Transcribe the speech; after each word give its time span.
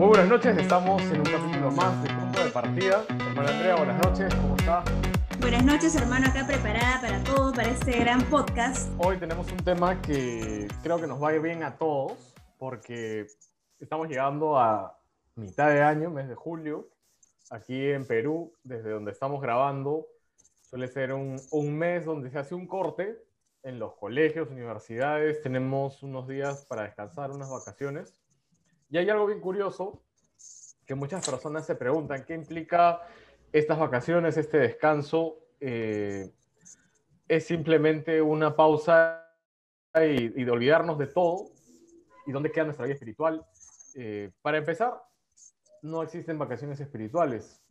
Muy 0.00 0.08
buenas 0.08 0.28
noches, 0.28 0.56
estamos 0.56 1.02
en 1.02 1.18
un 1.18 1.26
capítulo 1.26 1.70
más 1.72 2.02
de 2.02 2.08
Punto 2.08 2.42
de 2.42 2.48
Partida. 2.48 3.04
Hermana 3.10 3.50
Andrea, 3.50 3.76
buenas 3.76 4.02
noches, 4.02 4.34
¿cómo 4.34 4.56
está? 4.56 4.82
Buenas 5.40 5.62
noches, 5.62 5.94
hermano, 5.94 6.26
acá 6.26 6.46
preparada 6.46 7.02
para 7.02 7.22
todo, 7.22 7.52
para 7.52 7.68
este 7.68 8.00
gran 8.00 8.22
podcast. 8.30 8.90
Hoy 8.96 9.18
tenemos 9.18 9.52
un 9.52 9.58
tema 9.58 10.00
que 10.00 10.68
creo 10.82 10.98
que 10.98 11.06
nos 11.06 11.22
va 11.22 11.28
a 11.28 11.34
ir 11.34 11.42
bien 11.42 11.62
a 11.64 11.76
todos, 11.76 12.34
porque 12.56 13.26
estamos 13.78 14.08
llegando 14.08 14.58
a 14.58 14.98
mitad 15.34 15.68
de 15.68 15.82
año, 15.82 16.08
mes 16.08 16.30
de 16.30 16.34
julio, 16.34 16.88
aquí 17.50 17.90
en 17.90 18.06
Perú, 18.06 18.54
desde 18.64 18.92
donde 18.92 19.10
estamos 19.10 19.42
grabando. 19.42 20.06
Suele 20.62 20.88
ser 20.88 21.12
un, 21.12 21.38
un 21.50 21.76
mes 21.76 22.06
donde 22.06 22.30
se 22.30 22.38
hace 22.38 22.54
un 22.54 22.66
corte 22.66 23.22
en 23.62 23.78
los 23.78 23.92
colegios, 23.96 24.48
universidades, 24.48 25.42
tenemos 25.42 26.02
unos 26.02 26.26
días 26.26 26.64
para 26.64 26.84
descansar, 26.84 27.32
unas 27.32 27.50
vacaciones. 27.50 28.14
Y 28.90 28.98
hay 28.98 29.08
algo 29.08 29.26
bien 29.26 29.40
curioso 29.40 30.02
que 30.84 30.96
muchas 30.96 31.24
personas 31.24 31.64
se 31.64 31.76
preguntan, 31.76 32.24
¿qué 32.24 32.34
implica 32.34 33.00
estas 33.52 33.78
vacaciones, 33.78 34.36
este 34.36 34.58
descanso? 34.58 35.38
Eh, 35.60 36.32
¿Es 37.28 37.46
simplemente 37.46 38.20
una 38.20 38.56
pausa 38.56 39.24
y, 39.94 40.28
de 40.30 40.50
olvidarnos 40.50 40.98
de 40.98 41.06
todo? 41.06 41.52
¿Y 42.26 42.32
dónde 42.32 42.50
queda 42.50 42.64
nuestra 42.64 42.84
vida 42.84 42.94
espiritual? 42.94 43.46
Eh, 43.94 44.32
para 44.42 44.58
empezar, 44.58 45.00
no 45.82 46.02
existen 46.02 46.36
vacaciones 46.36 46.80
espirituales. 46.80 47.62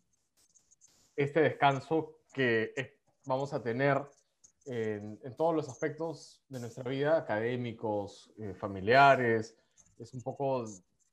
Este 1.18 1.42
descanso 1.42 2.22
que 2.34 2.96
vamos 3.26 3.54
a 3.54 3.62
tener 3.62 4.02
en, 4.66 5.20
en, 5.22 5.36
todos 5.36 5.54
los 5.54 5.68
aspectos 5.68 6.42
de 6.48 6.62
nuestra 6.62 6.90
vida, 6.90 7.18
académicos, 7.18 8.32
eh, 8.38 8.54
familiares, 8.54 9.58
es 9.98 10.14
un 10.14 10.22
poco 10.22 10.66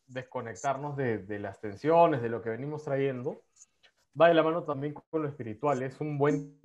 desconectarnos 0.07 0.97
de, 0.97 1.19
de, 1.19 1.39
las 1.39 1.61
tensiones, 1.61 2.23
de 2.23 2.29
lo 2.29 2.43
que 2.43 2.51
venimos 2.51 2.85
trayendo, 2.85 3.43
va 4.21 4.29
de 4.29 4.35
la 4.35 4.43
mano 4.43 4.65
también 4.65 4.95
con 4.95 5.23
lo 5.23 5.29
espiritual. 5.29 5.83
Es 5.83 6.01
un 6.01 6.19
buen 6.19 6.61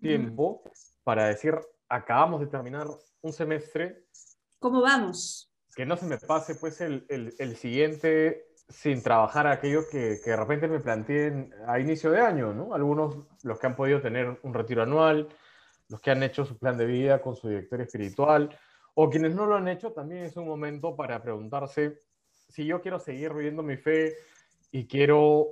tiempo 0.00 0.62
para 1.04 1.26
decir, 1.26 1.54
acabamos 1.88 2.40
de 2.40 2.46
terminar 2.46 2.86
un 3.22 3.32
semestre. 3.32 4.04
¿Cómo 4.58 4.82
vamos? 4.82 5.52
Que 5.74 5.86
no 5.86 5.96
se 5.96 6.06
me 6.06 6.18
pase 6.18 6.54
pues 6.54 6.80
el, 6.80 7.06
el, 7.08 7.34
el 7.38 7.56
siguiente 7.56 8.46
sin 8.68 9.02
trabajar 9.02 9.46
aquello 9.46 9.82
que, 9.90 10.20
que, 10.22 10.30
de 10.30 10.36
repente 10.36 10.68
me 10.68 10.78
planteen 10.78 11.52
a 11.66 11.80
inicio 11.80 12.10
de 12.10 12.20
año, 12.20 12.54
¿no? 12.54 12.74
Algunos, 12.74 13.16
los 13.42 13.58
que 13.58 13.66
han 13.66 13.74
podido 13.74 14.00
tener 14.00 14.38
un 14.42 14.54
retiro 14.54 14.82
anual, 14.82 15.28
los 15.88 16.00
que 16.00 16.12
han 16.12 16.22
hecho 16.22 16.44
su 16.44 16.56
plan 16.56 16.78
de 16.78 16.86
vida 16.86 17.20
con 17.20 17.34
su 17.34 17.48
director 17.48 17.80
espiritual, 17.80 18.56
o 18.94 19.10
quienes 19.10 19.34
no 19.34 19.46
lo 19.46 19.56
han 19.56 19.66
hecho, 19.66 19.92
también 19.92 20.24
es 20.24 20.36
un 20.36 20.46
momento 20.46 20.94
para 20.94 21.20
preguntarse 21.20 21.98
si 22.50 22.66
yo 22.66 22.80
quiero 22.82 22.98
seguir 22.98 23.32
viviendo 23.32 23.62
mi 23.62 23.76
fe 23.76 24.14
y 24.72 24.86
quiero 24.86 25.48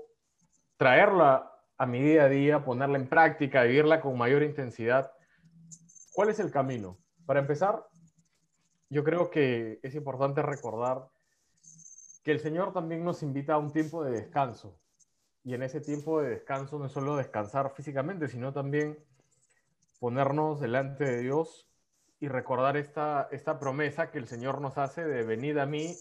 traerla 0.76 1.52
a 1.76 1.86
mi 1.86 2.00
día 2.00 2.24
a 2.24 2.28
día, 2.28 2.64
ponerla 2.64 2.98
en 2.98 3.08
práctica, 3.08 3.62
vivirla 3.62 4.00
con 4.00 4.18
mayor 4.18 4.42
intensidad, 4.42 5.12
¿cuál 6.12 6.28
es 6.30 6.40
el 6.40 6.50
camino? 6.50 6.98
Para 7.24 7.40
empezar, 7.40 7.86
yo 8.90 9.04
creo 9.04 9.30
que 9.30 9.78
es 9.82 9.94
importante 9.94 10.42
recordar 10.42 11.08
que 12.24 12.32
el 12.32 12.40
Señor 12.40 12.72
también 12.72 13.04
nos 13.04 13.22
invita 13.22 13.54
a 13.54 13.58
un 13.58 13.72
tiempo 13.72 14.04
de 14.04 14.10
descanso. 14.10 14.78
Y 15.44 15.54
en 15.54 15.62
ese 15.62 15.80
tiempo 15.80 16.20
de 16.20 16.30
descanso 16.30 16.78
no 16.78 16.86
es 16.86 16.92
solo 16.92 17.16
descansar 17.16 17.72
físicamente, 17.74 18.28
sino 18.28 18.52
también 18.52 18.98
ponernos 20.00 20.60
delante 20.60 21.04
de 21.04 21.20
Dios 21.20 21.68
y 22.20 22.28
recordar 22.28 22.76
esta, 22.76 23.28
esta 23.30 23.58
promesa 23.60 24.10
que 24.10 24.18
el 24.18 24.26
Señor 24.26 24.60
nos 24.60 24.78
hace 24.78 25.04
de 25.04 25.22
venid 25.22 25.58
a 25.58 25.66
mí 25.66 25.96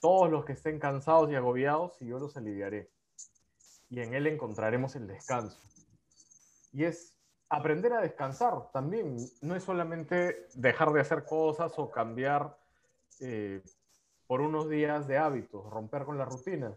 todos 0.00 0.30
los 0.30 0.44
que 0.44 0.52
estén 0.52 0.78
cansados 0.78 1.30
y 1.30 1.34
agobiados 1.34 2.00
y 2.00 2.06
yo 2.06 2.18
los 2.18 2.36
aliviaré. 2.36 2.90
Y 3.90 4.00
en 4.00 4.14
Él 4.14 4.26
encontraremos 4.26 4.94
el 4.96 5.06
descanso. 5.06 5.58
Y 6.72 6.84
es 6.84 7.16
aprender 7.48 7.92
a 7.92 8.00
descansar 8.00 8.70
también. 8.72 9.16
No 9.40 9.56
es 9.56 9.64
solamente 9.64 10.46
dejar 10.54 10.92
de 10.92 11.00
hacer 11.00 11.24
cosas 11.24 11.72
o 11.78 11.90
cambiar 11.90 12.56
eh, 13.20 13.62
por 14.26 14.40
unos 14.40 14.68
días 14.68 15.08
de 15.08 15.18
hábitos, 15.18 15.68
romper 15.70 16.04
con 16.04 16.18
la 16.18 16.26
rutina, 16.26 16.76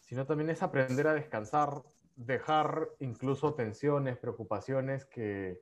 sino 0.00 0.26
también 0.26 0.48
es 0.50 0.62
aprender 0.62 1.06
a 1.06 1.14
descansar, 1.14 1.82
dejar 2.16 2.88
incluso 2.98 3.52
tensiones, 3.54 4.16
preocupaciones 4.16 5.04
que, 5.04 5.60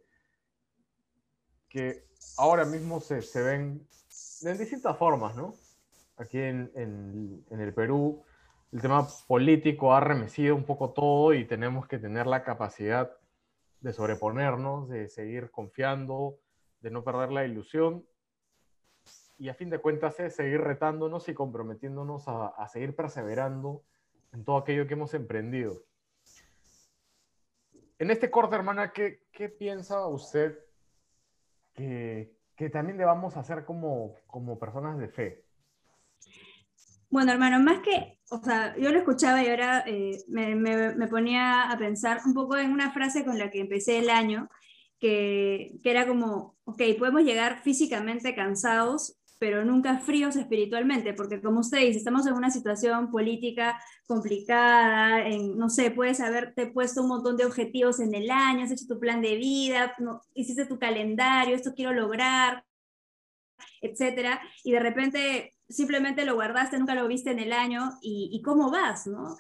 que 1.69 2.07
ahora 2.39 2.65
mismo 2.65 3.01
se, 3.01 3.23
se 3.23 3.43
ven 3.43 3.87
en 4.43 4.59
distintas 4.59 4.97
formas, 4.97 5.35
¿no? 5.35 5.55
Aquí 6.17 6.39
en, 6.39 6.71
en, 6.75 7.45
en, 7.51 7.61
el 7.61 7.75
Perú, 7.75 8.25
el 8.73 8.81
tema 8.81 9.07
político 9.27 9.95
ha 9.95 10.01
remecido 10.01 10.55
un 10.55 10.65
poco 10.65 10.91
todo 10.91 11.35
y 11.35 11.45
tenemos 11.45 11.87
que 11.87 11.99
tener 11.99 12.27
la 12.27 12.43
capacidad 12.43 13.11
de 13.81 13.93
sobreponernos, 13.93 14.89
de 14.89 15.09
seguir 15.09 15.51
confiando, 15.51 16.39
de 16.81 16.91
no 16.91 17.05
perder 17.05 17.33
la 17.33 17.45
ilusión 17.45 18.05
y 19.39 19.49
a 19.49 19.55
fin 19.55 19.71
de 19.71 19.79
cuentas 19.79 20.19
es 20.21 20.35
seguir 20.35 20.61
retándonos 20.61 21.29
y 21.29 21.35
comprometiéndonos 21.35 22.27
a, 22.29 22.49
a 22.49 22.69
seguir 22.69 22.97
perseverando 22.97 23.83
en 24.33 24.45
todo 24.45 24.57
aquello 24.57 24.87
que 24.87 24.95
hemos 24.95 25.13
emprendido. 25.15 25.83
En 27.99 28.11
este 28.11 28.31
corte, 28.31 28.57
hermana, 28.57 28.93
¿qué, 28.93 29.27
qué 29.33 29.49
piensa 29.49 30.07
usted 30.07 30.59
que, 31.75 32.35
que 32.55 32.71
también 32.71 32.99
debamos 32.99 33.37
hacer 33.37 33.65
como, 33.65 34.15
como 34.27 34.59
personas 34.59 34.99
de 34.99 35.09
fe? 35.09 35.46
Bueno, 37.09 37.33
hermano, 37.33 37.61
más 37.61 37.81
que, 37.81 38.19
o 38.31 38.43
sea, 38.43 38.77
yo 38.77 38.91
lo 38.91 38.99
escuchaba 38.99 39.43
y 39.43 39.49
ahora 39.49 39.85
eh, 39.87 40.19
me, 40.29 40.55
me, 40.57 40.95
me, 40.95 41.07
ponía 41.09 41.71
a 41.71 41.79
pensar 41.79 42.21
un 42.27 42.35
poco 42.35 42.57
en 42.57 42.73
una 42.73 42.93
frase 42.93 43.25
con 43.25 43.39
la 43.39 43.51
que 43.51 43.61
empecé 43.61 43.99
el 43.99 44.11
año, 44.11 44.49
que, 44.99 45.79
que 45.83 45.91
era 45.91 46.07
como, 46.07 46.57
ok, 46.65 46.83
podemos 46.99 47.23
llegar 47.23 47.63
físicamente 47.63 48.35
cansados, 48.35 49.19
pero 49.39 49.65
nunca 49.65 49.99
fríos 49.99 50.35
espiritualmente, 50.37 51.13
porque 51.15 51.41
como 51.43 51.61
usted 51.61 51.79
dice, 51.79 51.99
estamos 51.99 52.27
en 52.27 52.33
una 52.35 52.51
situación 52.51 53.11
política 53.11 53.81
complicada, 54.07 55.27
en, 55.29 55.57
no 55.59 55.69
sé, 55.69 55.91
puedes 55.91 56.21
haberte 56.21 56.67
puesto 56.69 57.03
un 57.03 57.09
montón 57.09 57.37
de 57.37 57.45
objetivos 57.45 58.01
en 58.01 58.15
el 58.15 58.31
año, 58.31 58.65
has 58.65 58.73
hecho 58.73 58.87
tu 58.89 58.99
plan 58.99 59.21
de 59.21 59.37
vida, 59.37 59.95
no, 59.99 60.23
hiciste 60.35 60.67
tu 60.67 60.79
calendario, 60.79 61.55
esto 61.55 61.75
quiero 61.75 61.93
lograr, 61.93 62.65
etcétera, 63.81 64.41
y 64.65 64.73
de 64.73 64.81
repente 64.81 65.53
simplemente 65.69 66.25
lo 66.25 66.35
guardaste, 66.35 66.79
nunca 66.79 66.95
lo 66.95 67.09
viste 67.09 67.31
en 67.31 67.39
el 67.39 67.53
año 67.53 67.93
y, 68.01 68.41
cómo 68.45 68.71
vas, 68.71 69.07
¿no? 69.07 69.37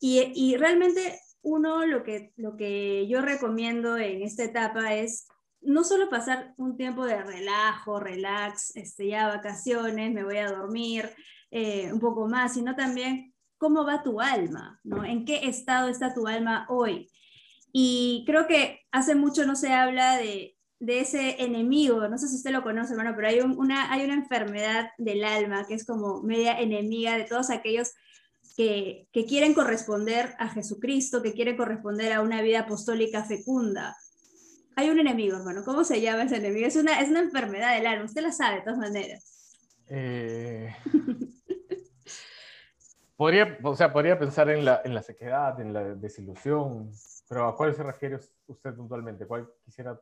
Y, 0.00 0.32
y, 0.34 0.56
realmente 0.56 1.18
uno 1.42 1.86
lo 1.86 2.02
que, 2.02 2.32
lo 2.36 2.56
que 2.56 3.06
yo 3.08 3.20
recomiendo 3.20 3.96
en 3.96 4.22
esta 4.22 4.44
etapa 4.44 4.94
es 4.94 5.26
no 5.64 5.82
solo 5.82 6.10
pasar 6.10 6.54
un 6.56 6.76
tiempo 6.76 7.04
de 7.04 7.22
relajo, 7.22 7.98
relax, 7.98 8.76
este, 8.76 9.08
ya 9.08 9.28
vacaciones, 9.28 10.12
me 10.12 10.24
voy 10.24 10.38
a 10.38 10.50
dormir 10.50 11.10
eh, 11.50 11.92
un 11.92 12.00
poco 12.00 12.28
más, 12.28 12.54
sino 12.54 12.74
también 12.74 13.34
cómo 13.58 13.84
va 13.84 14.02
tu 14.02 14.20
alma, 14.20 14.80
¿no? 14.84 15.04
¿En 15.04 15.24
qué 15.24 15.46
estado 15.48 15.88
está 15.88 16.12
tu 16.12 16.26
alma 16.26 16.66
hoy? 16.68 17.10
Y 17.72 18.24
creo 18.26 18.46
que 18.46 18.80
hace 18.92 19.14
mucho 19.14 19.46
no 19.46 19.56
se 19.56 19.72
habla 19.72 20.16
de, 20.16 20.53
de 20.84 21.00
ese 21.00 21.42
enemigo, 21.42 22.06
no 22.08 22.18
sé 22.18 22.28
si 22.28 22.36
usted 22.36 22.50
lo 22.50 22.62
conoce, 22.62 22.92
hermano, 22.92 23.14
pero 23.16 23.28
hay, 23.28 23.40
un, 23.40 23.58
una, 23.58 23.90
hay 23.90 24.04
una 24.04 24.14
enfermedad 24.14 24.90
del 24.98 25.24
alma 25.24 25.66
que 25.66 25.74
es 25.74 25.86
como 25.86 26.22
media 26.22 26.60
enemiga 26.60 27.16
de 27.16 27.24
todos 27.24 27.48
aquellos 27.48 27.92
que, 28.56 29.08
que, 29.10 29.24
quieren 29.24 29.54
corresponder 29.54 30.34
a 30.38 30.48
Jesucristo, 30.48 31.22
que 31.22 31.32
quieren 31.32 31.56
corresponder 31.56 32.12
a 32.12 32.20
una 32.20 32.42
vida 32.42 32.60
apostólica 32.60 33.24
fecunda. 33.24 33.96
Hay 34.76 34.90
un 34.90 34.98
enemigo, 34.98 35.38
hermano. 35.38 35.64
¿Cómo 35.64 35.84
se 35.84 36.00
llama 36.00 36.24
ese 36.24 36.36
enemigo? 36.36 36.66
Es 36.66 36.76
una, 36.76 37.00
es 37.00 37.08
una 37.08 37.20
enfermedad 37.20 37.74
del 37.74 37.86
alma. 37.86 38.04
Usted 38.04 38.22
la 38.22 38.32
sabe, 38.32 38.56
de 38.56 38.62
todas 38.62 38.78
maneras. 38.78 39.56
Eh... 39.88 40.74
podría, 43.16 43.58
o 43.62 43.74
sea, 43.74 43.92
podría 43.92 44.18
pensar 44.18 44.50
en 44.50 44.64
la, 44.64 44.82
en 44.84 44.94
la 44.94 45.02
sequedad, 45.02 45.58
en 45.60 45.72
la 45.72 45.94
desilusión, 45.94 46.90
pero 47.28 47.48
¿a 47.48 47.56
cuál 47.56 47.74
se 47.74 47.82
refiere 47.82 48.18
usted 48.46 48.74
puntualmente? 48.74 49.26
¿Cuál 49.26 49.48
quisiera 49.64 49.98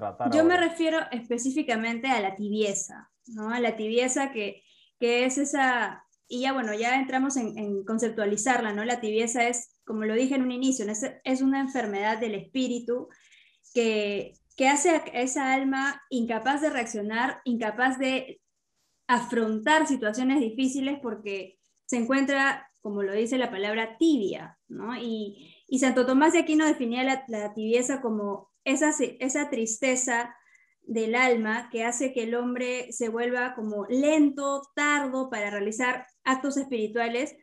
tratar? 0.00 0.32
Yo 0.32 0.42
ahora? 0.42 0.56
me 0.56 0.68
refiero 0.68 0.98
específicamente 1.12 2.08
a 2.08 2.20
la 2.20 2.34
tibieza, 2.34 3.10
¿no? 3.28 3.50
A 3.50 3.60
la 3.60 3.76
tibieza 3.76 4.32
que, 4.32 4.62
que 4.98 5.24
es 5.24 5.38
esa, 5.38 6.04
y 6.26 6.40
ya 6.40 6.52
bueno, 6.52 6.74
ya 6.74 6.98
entramos 6.98 7.36
en, 7.36 7.58
en, 7.58 7.84
conceptualizarla, 7.84 8.72
¿no? 8.72 8.84
La 8.84 9.00
tibieza 9.00 9.46
es, 9.48 9.80
como 9.84 10.04
lo 10.04 10.14
dije 10.14 10.34
en 10.34 10.42
un 10.42 10.52
inicio, 10.52 10.90
es, 10.90 11.04
es 11.24 11.42
una 11.42 11.60
enfermedad 11.60 12.18
del 12.18 12.34
espíritu 12.34 13.08
que, 13.74 14.34
que 14.56 14.68
hace 14.68 14.90
a 14.90 15.04
esa 15.14 15.54
alma 15.54 16.02
incapaz 16.10 16.60
de 16.60 16.70
reaccionar, 16.70 17.40
incapaz 17.44 17.98
de 17.98 18.40
afrontar 19.06 19.86
situaciones 19.86 20.40
difíciles 20.40 20.98
porque 21.02 21.58
se 21.86 21.96
encuentra, 21.96 22.68
como 22.80 23.02
lo 23.02 23.12
dice 23.12 23.38
la 23.38 23.50
palabra, 23.50 23.96
tibia, 23.98 24.58
¿no? 24.68 24.96
Y, 24.96 25.56
y 25.66 25.78
Santo 25.80 26.06
Tomás 26.06 26.32
de 26.32 26.40
Aquino 26.40 26.66
definía 26.66 27.02
la, 27.02 27.24
la 27.26 27.54
tibieza 27.54 28.00
como 28.00 28.49
esa, 28.64 28.90
esa 29.18 29.50
tristeza 29.50 30.34
del 30.82 31.14
alma 31.14 31.68
que 31.70 31.84
hace 31.84 32.12
que 32.12 32.24
el 32.24 32.34
hombre 32.34 32.92
se 32.92 33.08
vuelva 33.08 33.54
como 33.54 33.86
lento, 33.86 34.62
tardo 34.74 35.30
para 35.30 35.50
realizar 35.50 36.06
actos 36.24 36.56
espirituales 36.56 37.36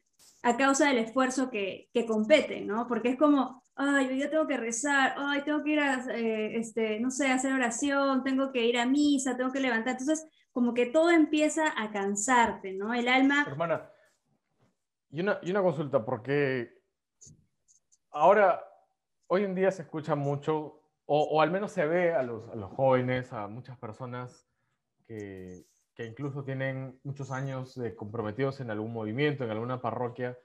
a 0.43 0.57
causa 0.57 0.87
del 0.87 0.99
esfuerzo 0.99 1.49
que, 1.49 1.89
que 1.93 2.05
compete, 2.05 2.61
¿no? 2.61 2.87
Porque 2.87 3.09
es 3.09 3.17
como, 3.17 3.63
ay, 3.75 4.19
yo 4.19 4.29
tengo 4.29 4.47
que 4.47 4.57
rezar, 4.57 5.15
ay, 5.17 5.43
tengo 5.43 5.63
que 5.63 5.71
ir 5.71 5.79
a, 5.79 6.05
eh, 6.15 6.57
este, 6.57 6.99
no 6.99 7.11
sé, 7.11 7.27
hacer 7.27 7.53
oración, 7.53 8.23
tengo 8.23 8.51
que 8.51 8.65
ir 8.65 8.77
a 8.77 8.85
misa, 8.85 9.37
tengo 9.37 9.51
que 9.51 9.59
levantar. 9.59 9.93
Entonces, 9.93 10.27
como 10.51 10.73
que 10.73 10.87
todo 10.87 11.11
empieza 11.11 11.73
a 11.77 11.91
cansarte, 11.91 12.73
¿no? 12.73 12.93
El 12.93 13.07
alma... 13.07 13.45
Hermana, 13.47 13.89
y 15.09 15.21
una, 15.21 15.39
y 15.41 15.51
una 15.51 15.61
consulta, 15.61 16.03
porque 16.03 16.81
ahora, 18.11 18.61
hoy 19.27 19.43
en 19.43 19.55
día 19.55 19.71
se 19.71 19.83
escucha 19.83 20.15
mucho, 20.15 20.81
o, 21.09 21.41
al 21.41 21.51
menos 21.51 21.71
se 21.71 21.85
ve 21.85 22.13
a 22.13 22.21
los, 22.21 22.43
jóvenes, 22.75 23.31
a 23.31 23.47
muchas 23.47 23.77
personas 23.77 24.45
que, 25.05 25.65
incluso 25.99 26.43
tienen 26.43 26.99
muchos 27.03 27.31
años 27.31 27.79
comprometidos 27.95 28.59
en 28.59 28.69
algún 28.69 28.91
movimiento, 28.91 29.45
en 29.45 29.51
alguna 29.51 29.81
parroquia, 29.81 30.37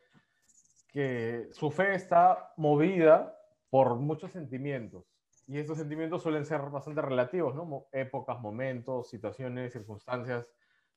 que 0.89 1.49
su 1.51 1.71
fe 1.71 1.95
está 1.95 2.53
movida 2.57 3.37
por 3.71 3.97
muchos 3.97 4.31
sentimientos. 4.31 5.05
Y 5.49 5.59
estos 5.59 5.79
sentimientos 5.79 6.23
suelen 6.23 6.47
ser 6.47 6.61
bastante 6.63 7.03
relativos, 7.03 7.57
¿no? 7.57 7.87
Épocas, 7.91 8.41
momentos, 8.41 9.11
situaciones, 9.11 9.73
circunstancias 9.73 10.47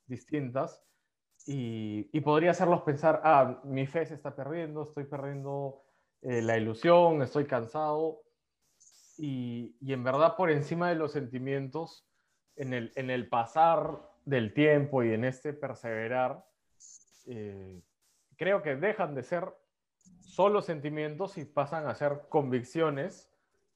distintas. 0.05 0.83
Y, 1.47 2.09
y, 2.13 2.21
podría 2.21 2.51
hacerlos 2.51 2.83
pensar, 2.83 3.21
ah, 3.23 3.61
mi 3.63 3.87
fe 3.87 4.05
se 4.05 4.13
está 4.13 4.35
perdiendo, 4.35 4.83
estoy 4.83 5.05
perdiendo 5.05 5.81
eh, 6.21 6.41
la 6.41 6.57
ilusión, 6.57 7.21
estoy 7.21 7.45
cansado. 7.45 8.24
Y, 9.17 9.75
y, 9.79 9.93
en 9.93 10.03
verdad, 10.03 10.35
por 10.35 10.51
encima 10.51 10.89
de 10.89 10.95
los 10.95 11.11
sentimientos, 11.11 12.05
en 12.55 12.73
el, 12.73 12.91
en 12.95 13.09
el 13.09 13.27
pasar 13.29 14.01
del 14.25 14.53
tiempo 14.53 15.03
y 15.03 15.13
en 15.13 15.25
este 15.25 15.53
perseverar, 15.53 16.45
eh, 17.27 17.81
creo 18.37 18.61
que 18.61 18.75
dejan 18.75 19.15
de 19.15 19.23
ser 19.23 19.53
solo 20.21 20.61
sentimientos 20.61 21.37
y 21.37 21.45
pasan 21.45 21.87
a 21.87 21.95
ser 21.95 22.23
convicciones 22.29 23.31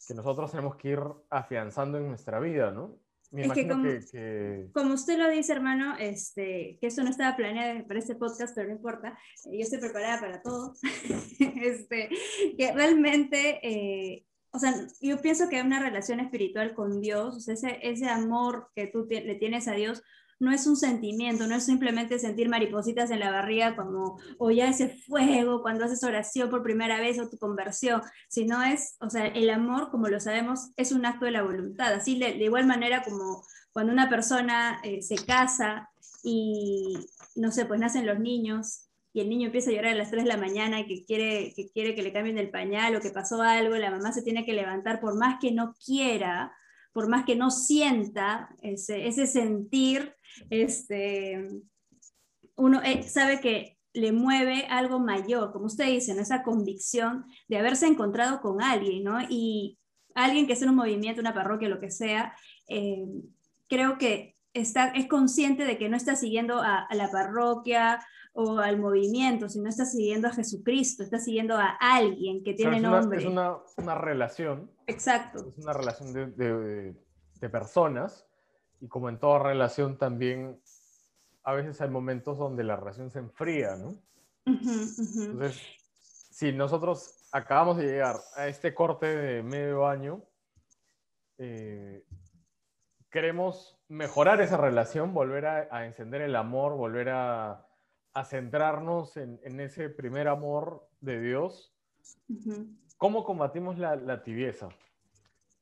que 0.08 0.14
nosotros 0.14 0.52
tenemos 0.52 0.76
que 0.76 0.90
ir 0.90 1.00
afianzando 1.30 1.98
en 1.98 2.08
nuestra 2.08 2.40
vida, 2.40 2.72
¿no? 2.72 2.98
Me 3.32 3.44
es 3.44 3.52
que 3.52 3.68
como, 3.68 3.84
que 3.84 4.70
como, 4.74 4.96
usted 4.96 5.20
lo 5.20 5.30
dice, 5.30 5.54
hermano, 5.54 5.96
este, 6.00 6.80
que 6.82 6.88
eso 6.88 7.04
no 7.04 7.12
estaba 7.12 7.36
planeado 7.36 7.86
para 7.86 8.00
este 8.00 8.16
podcast, 8.16 8.56
pero 8.56 8.70
no 8.70 8.76
importa, 8.76 9.20
yo 9.46 9.60
estoy 9.60 9.78
preparada 9.78 10.20
para 10.20 10.42
todo. 10.42 10.74
este, 11.40 12.10
que 12.58 12.72
realmente, 12.74 13.60
eh, 13.62 14.26
o 14.52 14.60
sea, 14.60 14.74
yo 15.02 15.22
pienso 15.22 15.50
que 15.50 15.62
una 15.62 15.80
relación 15.80 16.20
espiritual 16.20 16.74
con 16.74 17.02
Dios, 17.02 17.48
ese, 17.48 17.80
ese 17.82 18.10
amor 18.10 18.70
que 18.76 18.88
tú 18.88 19.08
le 19.10 19.36
tienes 19.36 19.68
a 19.68 19.74
Dios, 19.74 20.04
no 20.40 20.52
es 20.52 20.66
un 20.68 20.78
sentimiento, 20.78 21.48
no 21.48 21.56
es 21.56 21.66
simplemente 21.66 22.18
sentir 22.18 22.50
maripositas 22.50 23.12
en 23.12 23.20
la 23.20 23.32
barriga 23.32 23.76
como, 23.76 24.20
o 24.38 24.52
ya 24.52 24.70
ese 24.70 24.88
fuego 24.88 25.62
cuando 25.62 25.86
haces 25.86 26.04
oración 26.04 26.50
por 26.50 26.64
primera 26.64 27.00
vez 27.00 27.20
o 27.20 27.30
tu 27.30 27.38
conversión, 27.38 28.02
sino 28.30 28.64
es, 28.64 28.96
o 29.02 29.10
sea, 29.10 29.28
el 29.28 29.50
amor, 29.50 29.92
como 29.92 30.08
lo 30.08 30.20
sabemos, 30.20 30.72
es 30.78 30.92
un 30.94 31.06
acto 31.06 31.26
de 31.26 31.32
la 31.32 31.44
voluntad. 31.44 31.94
Así 31.94 32.18
de, 32.18 32.38
igual 32.38 32.66
manera 32.66 33.04
como 33.04 33.44
cuando 33.74 33.92
una 33.92 34.10
persona 34.10 34.80
eh, 34.84 35.02
se 35.02 35.18
casa 35.26 35.90
y, 36.24 36.98
no 37.36 37.52
sé, 37.52 37.66
pues 37.66 37.80
nacen 37.80 38.06
los 38.06 38.20
niños 38.20 38.89
y 39.14 39.22
el 39.22 39.30
niño 39.30 39.48
empieza 39.48 39.72
a 39.72 39.74
llorar 39.74 39.94
a 39.94 39.98
las 39.98 40.12
3 40.12 40.24
de 40.24 40.30
la 40.30 40.38
mañana 40.38 40.86
que 40.86 41.04
quiere, 41.04 41.54
que 41.56 41.70
quiere 41.70 41.96
que 41.96 42.04
le 42.04 42.14
cambien 42.14 42.38
el 42.38 42.52
pañal 42.52 42.96
o 42.96 43.02
que 43.02 43.10
pasó 43.10 43.42
algo, 43.42 43.76
la 43.76 43.92
mamá 43.92 44.12
se 44.12 44.22
tiene 44.22 44.46
que 44.46 44.54
levantar 44.54 45.00
por 45.00 45.18
más 45.18 45.38
que 45.40 45.52
no 45.52 45.74
quiera, 45.84 46.54
por 46.94 47.08
más 47.08 47.26
que 47.26 47.36
no 47.36 47.50
sienta 47.50 48.50
ese, 48.62 49.08
ese 49.08 49.26
sentir, 49.26 50.14
este, 50.50 51.50
uno 52.56 52.82
eh, 52.84 53.04
sabe 53.04 53.40
que 53.40 53.78
le 53.94 54.12
mueve 54.12 54.66
algo 54.70 55.00
mayor, 55.00 55.52
como 55.52 55.66
usted 55.66 55.88
dice, 55.88 56.12
esa 56.20 56.44
convicción 56.44 57.26
de 57.48 57.58
haberse 57.58 57.88
encontrado 57.88 58.42
con 58.42 58.62
alguien, 58.62 59.04
¿no? 59.04 59.20
Y 59.30 59.80
alguien 60.14 60.46
que 60.46 60.54
es 60.54 60.62
en 60.62 60.70
un 60.70 60.76
movimiento, 60.76 61.22
una 61.22 61.34
parroquia, 61.34 61.70
lo 61.70 61.80
que 61.80 61.90
sea, 61.90 62.36
eh, 62.68 63.06
creo 63.68 63.98
que 63.98 64.36
está, 64.62 64.90
es 64.90 65.08
consciente 65.08 65.66
de 65.66 65.78
que 65.78 65.90
no 65.90 65.98
está 65.98 66.16
siguiendo 66.16 66.62
a, 66.62 66.80
a, 66.80 66.96
la 66.96 67.10
parroquia 67.12 68.00
o 68.34 68.60
al 68.60 68.80
movimiento, 68.80 69.50
sino 69.50 69.70
está 69.70 69.86
siguiendo 69.86 70.28
a 70.28 70.32
Jesucristo, 70.32 71.04
está 71.04 71.20
siguiendo 71.20 71.56
a 71.58 71.78
alguien 71.80 72.44
que 72.44 72.54
tiene 72.54 72.78
es 72.78 72.84
nombre. 72.84 73.20
es 73.20 73.26
una, 73.26 73.58
una, 73.78 73.96
relación. 73.96 74.72
Exacto. 74.88 75.48
Es 75.50 75.64
una 75.64 75.74
relación 75.74 76.14
de, 76.14 76.28
de, 76.28 76.96
de 77.42 77.50
personas 77.50 78.26
y 78.80 78.88
como 78.88 79.10
en 79.10 79.20
toda 79.20 79.40
relación 79.40 79.98
también 79.98 80.60
a 81.44 81.54
veces 81.54 81.82
hay 81.82 81.90
momentos 81.90 82.38
donde 82.38 82.64
la 82.64 82.76
relación 82.76 83.10
se 83.12 83.20
enfría, 83.20 83.76
¿no? 83.76 83.90
Uh 84.46 84.52
-huh, 84.52 85.26
Entonces, 85.32 85.62
si 86.32 86.52
nosotros 86.52 87.28
acabamos 87.32 87.78
de 87.78 87.86
llegar 87.86 88.18
a 88.36 88.48
este 88.48 88.74
corte 88.74 89.08
de 89.08 89.44
medio 89.44 89.88
año, 89.88 90.24
eh, 91.38 92.06
queremos 93.10 93.79
mejorar 93.90 94.40
esa 94.40 94.56
relación, 94.56 95.14
volver 95.14 95.46
a, 95.46 95.68
a 95.72 95.86
encender 95.86 96.22
el 96.22 96.36
amor, 96.36 96.78
volver 96.78 97.10
a, 97.10 97.66
a 98.14 98.24
centrarnos 98.24 99.18
en, 99.18 99.40
en, 99.44 99.60
ese 99.60 99.90
primer 99.90 100.28
amor 100.28 100.88
de 101.02 101.20
Dios. 101.20 101.74
Uh 102.30 102.36
-huh. 102.36 102.78
¿Cómo 102.98 103.24
combatimos 103.24 103.78
la, 103.78 103.96
la 103.96 104.24
tibieza? 104.24 104.70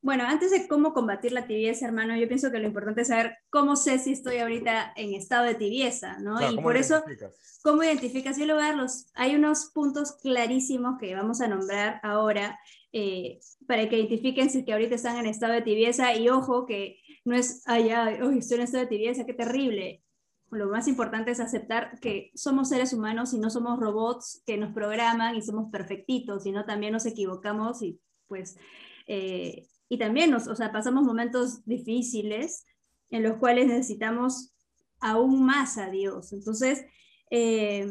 Bueno, 0.01 0.25
antes 0.25 0.51
de 0.51 0.67
cómo 0.67 0.93
combatir 0.93 1.31
la 1.31 1.47
tibieza, 1.47 1.85
hermano, 1.85 2.15
yo 2.15 2.27
pienso 2.27 2.51
que 2.51 2.59
lo 2.59 2.67
importante 2.67 3.01
es 3.01 3.07
saber 3.07 3.37
cómo 3.49 3.75
sé 3.75 3.97
si 3.97 4.13
estoy 4.13 4.37
ahorita 4.37 4.93
en 4.95 5.13
estado 5.15 5.45
de 5.45 5.55
tibieza, 5.55 6.19
¿no? 6.19 6.37
Claro, 6.37 6.53
y 6.53 6.55
¿cómo 6.55 6.67
por 6.67 6.77
eso? 6.77 7.03
¿cómo 7.63 7.83
identificas? 7.83 8.37
Yo 8.37 8.45
le 8.45 8.53
voy 8.53 8.61
a 8.61 8.67
dar 8.67 8.75
los, 8.75 9.07
hay 9.15 9.35
unos 9.35 9.71
puntos 9.73 10.13
clarísimos 10.21 10.97
que 10.99 11.15
vamos 11.15 11.41
a 11.41 11.47
nombrar 11.47 11.99
ahora 12.03 12.59
eh, 12.93 13.39
para 13.67 13.89
que 13.89 13.97
identifiquen 13.97 14.49
si 14.49 14.59
es 14.59 14.65
que 14.65 14.73
ahorita 14.73 14.95
están 14.95 15.17
en 15.17 15.25
estado 15.25 15.53
de 15.53 15.63
tibieza 15.63 16.15
y 16.15 16.29
ojo 16.29 16.65
que 16.65 16.99
no 17.25 17.35
es, 17.35 17.63
ay, 17.65 17.89
ay, 17.89 18.21
uy, 18.21 18.37
estoy 18.37 18.57
en 18.57 18.63
estado 18.63 18.83
de 18.83 18.89
tibieza, 18.89 19.25
qué 19.25 19.33
terrible. 19.33 20.03
Lo 20.51 20.69
más 20.69 20.87
importante 20.87 21.31
es 21.31 21.39
aceptar 21.39 21.99
que 21.99 22.31
somos 22.35 22.69
seres 22.69 22.93
humanos 22.93 23.33
y 23.33 23.39
no 23.39 23.49
somos 23.49 23.79
robots 23.79 24.43
que 24.45 24.57
nos 24.57 24.73
programan 24.73 25.35
y 25.35 25.41
somos 25.41 25.69
perfectitos, 25.71 26.43
sino 26.43 26.65
también 26.65 26.93
nos 26.93 27.05
equivocamos 27.07 27.81
y 27.81 27.99
pues... 28.27 28.57
Eh, 29.07 29.67
y 29.89 29.97
también 29.97 30.31
nos, 30.31 30.47
o 30.47 30.55
sea, 30.55 30.71
pasamos 30.71 31.03
momentos 31.03 31.65
difíciles 31.65 32.65
en 33.09 33.23
los 33.23 33.37
cuales 33.37 33.67
necesitamos 33.67 34.53
aún 34.99 35.45
más 35.45 35.77
a 35.77 35.89
Dios. 35.89 36.33
Entonces, 36.33 36.85
eh, 37.29 37.87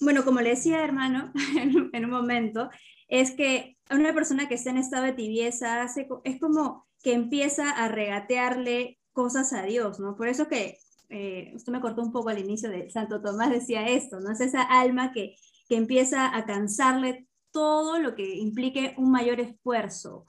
bueno, 0.00 0.24
como 0.24 0.40
le 0.40 0.50
decía, 0.50 0.84
hermano, 0.84 1.32
en, 1.92 2.04
un 2.04 2.10
momento, 2.10 2.70
es 3.08 3.32
que 3.32 3.76
una 3.90 4.12
persona 4.12 4.48
que 4.48 4.54
está 4.54 4.70
en 4.70 4.78
estado 4.78 5.04
de 5.04 5.12
tibieza 5.12 5.82
hace, 5.82 6.08
es 6.24 6.40
como 6.40 6.86
que 7.02 7.14
empieza 7.14 7.70
a 7.70 7.88
regatearle 7.88 8.98
cosas 9.12 9.52
a 9.52 9.62
Dios, 9.62 9.98
¿no? 9.98 10.16
Por 10.16 10.28
eso 10.28 10.48
que 10.48 10.78
eh, 11.08 11.52
usted 11.54 11.72
me 11.72 11.80
cortó 11.80 12.02
un 12.02 12.12
poco 12.12 12.28
al 12.28 12.38
inicio 12.38 12.70
de 12.70 12.90
Santo 12.90 13.22
Tomás 13.22 13.50
decía 13.50 13.88
esto, 13.88 14.20
¿no? 14.20 14.30
Es 14.30 14.40
esa 14.40 14.62
alma 14.62 15.12
que, 15.12 15.36
que 15.68 15.76
empieza 15.76 16.36
a 16.36 16.44
cansarle 16.44 17.26
todo 17.50 17.98
lo 17.98 18.14
que 18.14 18.36
implique 18.36 18.94
un 18.98 19.10
mayor 19.10 19.40
esfuerzo. 19.40 20.26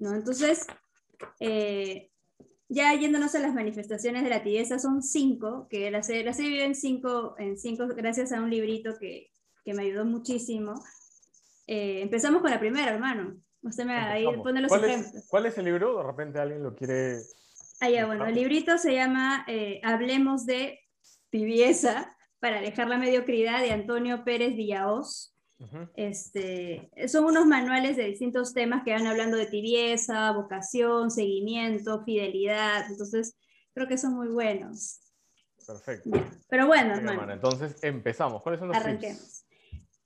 ¿No? 0.00 0.14
Entonces, 0.14 0.66
eh, 1.38 2.10
ya 2.68 2.92
yéndonos 2.94 3.34
a 3.34 3.38
las 3.38 3.54
manifestaciones 3.54 4.24
de 4.24 4.30
la 4.30 4.42
tibieza, 4.42 4.78
son 4.78 5.02
cinco, 5.02 5.68
que 5.70 5.90
la 5.90 6.02
serie, 6.02 6.24
la 6.24 6.32
serie 6.32 6.50
vive 6.50 6.64
en 6.64 6.74
cinco, 6.74 7.36
en 7.38 7.56
cinco 7.56 7.86
gracias 7.86 8.32
a 8.32 8.40
un 8.40 8.50
librito 8.50 8.98
que, 8.98 9.30
que 9.64 9.74
me 9.74 9.82
ayudó 9.82 10.04
muchísimo. 10.04 10.74
Eh, 11.66 12.00
empezamos 12.02 12.42
con 12.42 12.50
la 12.50 12.58
primera, 12.58 12.90
hermano. 12.92 13.36
Usted 13.62 13.84
me 13.84 14.24
pone 14.42 14.62
los 14.62 14.70
¿Cuál 14.70 14.84
ejemplos. 14.84 15.14
Es, 15.14 15.28
¿Cuál 15.28 15.46
es 15.46 15.58
el 15.58 15.66
libro? 15.66 15.98
De 15.98 16.02
repente 16.04 16.38
alguien 16.40 16.62
lo 16.62 16.74
quiere... 16.74 17.18
Ah, 17.80 17.90
ya, 17.90 18.06
bueno, 18.06 18.26
el 18.26 18.34
librito 18.34 18.76
se 18.78 18.94
llama 18.94 19.44
eh, 19.46 19.80
Hablemos 19.84 20.46
de 20.46 20.80
tibieza 21.30 22.16
para 22.38 22.58
alejar 22.58 22.88
la 22.88 22.98
mediocridad 22.98 23.60
de 23.60 23.72
Antonio 23.72 24.24
Pérez 24.24 24.56
Villaos. 24.56 25.36
Uh 25.60 25.64
-huh. 25.64 25.90
este, 25.94 26.90
son 27.06 27.26
unos 27.26 27.46
manuales 27.46 27.96
de 27.96 28.04
distintos 28.04 28.54
temas 28.54 28.82
que 28.82 28.92
van 28.92 29.06
hablando 29.06 29.36
de 29.36 29.44
tibieza, 29.46 30.32
vocación, 30.32 31.10
seguimiento, 31.10 32.02
fidelidad. 32.04 32.86
Entonces, 32.90 33.36
creo 33.74 33.86
que 33.86 33.98
son 33.98 34.14
muy 34.14 34.28
buenos. 34.28 35.00
Perfecto. 35.66 36.10
Pero 36.48 36.66
bueno, 36.66 36.96
Venga, 36.96 37.12
hermano. 37.12 37.32
Entonces, 37.32 37.76
empezamos. 37.82 38.42
¿Cuáles 38.42 38.58
son 38.58 38.68
los 38.68 38.76
Arranquemos. 38.76 39.20
tips? 39.20 39.46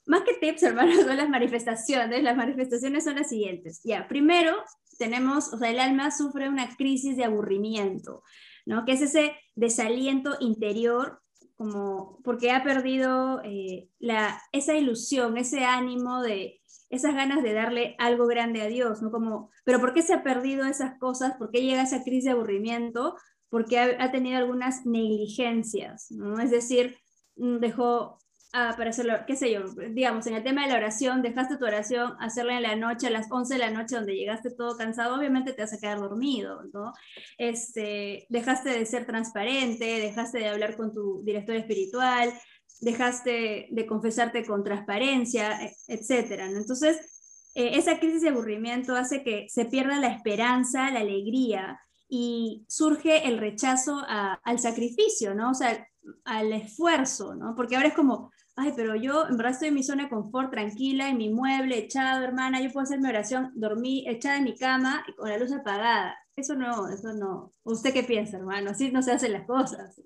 Más 0.07 0.23
que 0.23 0.35
tips, 0.35 0.63
hermano, 0.65 0.93
son 1.01 1.17
las 1.17 1.29
manifestaciones. 1.29 2.23
Las 2.23 2.37
manifestaciones 2.37 3.05
son 3.05 3.15
las 3.15 3.29
siguientes. 3.29 3.81
Ya, 3.85 4.09
primero 4.09 4.57
tenemos, 4.99 5.53
o 5.53 5.59
sea, 5.59 5.71
el 5.71 5.81
alma 5.81 6.11
sufre 6.11 6.49
una 6.49 6.69
crisis 6.77 7.17
de 7.17 7.25
aburrimiento, 7.25 8.23
¿no? 8.67 8.85
Que 8.85 8.93
es 8.93 9.03
ese 9.03 9.37
desaliento 9.55 10.37
interior 10.41 11.21
como 11.57 12.21
porque 12.25 12.51
ha 12.51 12.63
perdido 12.63 13.41
eh, 13.45 13.89
la, 13.99 14.41
esa 14.53 14.75
ilusión, 14.75 15.37
ese 15.39 15.65
ánimo 15.65 16.23
de 16.23 16.61
esas 16.91 17.15
ganas 17.15 17.43
de 17.43 17.53
darle 17.53 17.97
algo 17.99 18.27
grande 18.27 18.63
a 18.63 18.69
Dios, 18.69 19.03
¿no? 19.03 19.11
Como, 19.11 19.51
pero 19.65 19.81
¿por 19.81 19.95
qué 19.95 20.03
se 20.03 20.15
ha 20.15 20.23
perdido 20.23 20.65
esas 20.67 20.99
cosas? 20.99 21.37
¿Por 21.37 21.51
qué 21.51 21.63
llega 21.63 21.83
esa 21.83 22.03
crisis 22.03 22.25
de 22.25 22.31
aburrimiento? 22.31 23.17
Porque 23.49 23.79
ha, 23.79 23.97
ha 23.99 24.11
tenido 24.11 24.39
algunas 24.39 24.85
negligencias, 24.87 26.11
¿no? 26.11 26.41
Es 26.41 26.51
decir, 26.51 26.97
mm, 27.37 27.59
dejó 27.59 28.19
para 28.55 28.91
hacerlo, 28.91 29.15
qué 29.27 29.35
sé 29.35 29.53
yo, 29.53 29.65
digamos, 29.91 30.29
en 30.29 30.35
el 30.35 30.45
tema 30.45 30.63
de 30.63 30.69
la 30.69 30.77
oración, 30.77 31.23
dejaste 31.23 31.57
tu 31.57 31.65
oración 31.65 32.15
hacerla 32.21 32.57
en 32.57 32.63
la 32.63 32.77
noche, 32.77 33.09
a 33.09 33.11
las 33.11 33.27
11 33.29 33.55
de 33.55 33.59
la 33.59 33.71
noche, 33.71 33.97
donde 33.97 34.15
llegaste 34.15 34.53
todo 34.53 34.77
cansado, 34.77 35.17
obviamente 35.17 35.53
te 35.53 35.63
vas 35.63 35.73
a 35.73 35.81
quedar 35.81 35.99
dormido, 35.99 36.63
¿no? 36.73 36.93
Este, 37.37 38.27
dejaste 38.29 38.71
de 38.71 38.87
ser 38.87 39.07
transparente, 39.07 39.85
dejaste 39.85 40.39
de 40.39 40.49
hablar 40.49 40.77
con 40.77 40.93
tu 40.93 41.25
director 41.25 41.57
espiritual, 41.57 42.33
dejaste 42.81 43.67
de 43.73 43.87
confesarte 43.87 44.45
con 44.45 44.63
transparencia, 44.63 45.61
e, 45.61 45.75
etcétera, 45.89 46.49
¿no? 46.49 46.59
Entonces, 46.59 47.51
eh, 47.57 47.73
esa 47.75 47.99
crisis 47.99 48.23
de 48.23 48.29
aburrimiento 48.29 48.95
hace 48.95 49.25
que 49.25 49.47
se 49.49 49.65
pierda 49.65 49.99
la 49.99 50.13
esperanza, 50.13 50.93
la 50.93 51.01
alegría 51.01 51.81
y 52.09 52.65
surge 52.69 53.27
el 53.27 53.39
rechazo 53.39 54.01
al 54.07 54.59
sacrificio, 54.61 55.35
¿no? 55.35 55.51
O 55.51 55.55
sea, 55.55 55.89
al 56.25 56.53
esfuerzo, 56.53 57.35
¿no? 57.35 57.55
Porque 57.57 57.77
ahora 57.77 57.89
es 57.89 57.95
como, 57.95 58.31
ay, 58.57 58.73
pero 58.77 58.95
yo 58.95 59.27
en 59.29 59.37
verdad 59.37 59.53
estoy 59.53 59.69
en 59.69 59.75
mi 59.75 59.83
zona 59.83 60.05
de 60.05 60.11
confort, 60.11 60.51
tranquila, 60.51 61.09
en 61.09 61.17
mi 61.17 61.29
mueble, 61.29 61.79
echado, 61.79 62.23
hermana, 62.23 62.61
yo 62.61 62.73
puedo 62.73 62.85
hacer 62.85 63.01
mi 63.01 63.09
oración, 63.09 63.53
dormí 63.55 64.05
echada 64.09 64.39
en 64.39 64.45
mi 64.45 64.57
cama 64.57 65.05
y 65.09 65.15
con 65.15 65.29
la 65.29 65.39
luz 65.39 65.53
apagada. 65.53 66.17
Eso 66.37 66.55
no, 66.55 66.89
eso 66.89 67.13
no. 67.13 67.53
¿Usted 67.63 67.93
qué 67.93 68.03
piensa, 68.03 68.39
hermano? 68.39 68.71
Así 68.71 68.91
no 68.91 69.03
se 69.03 69.13
hacen 69.13 69.33
las 69.33 69.47
cosas. 69.47 70.01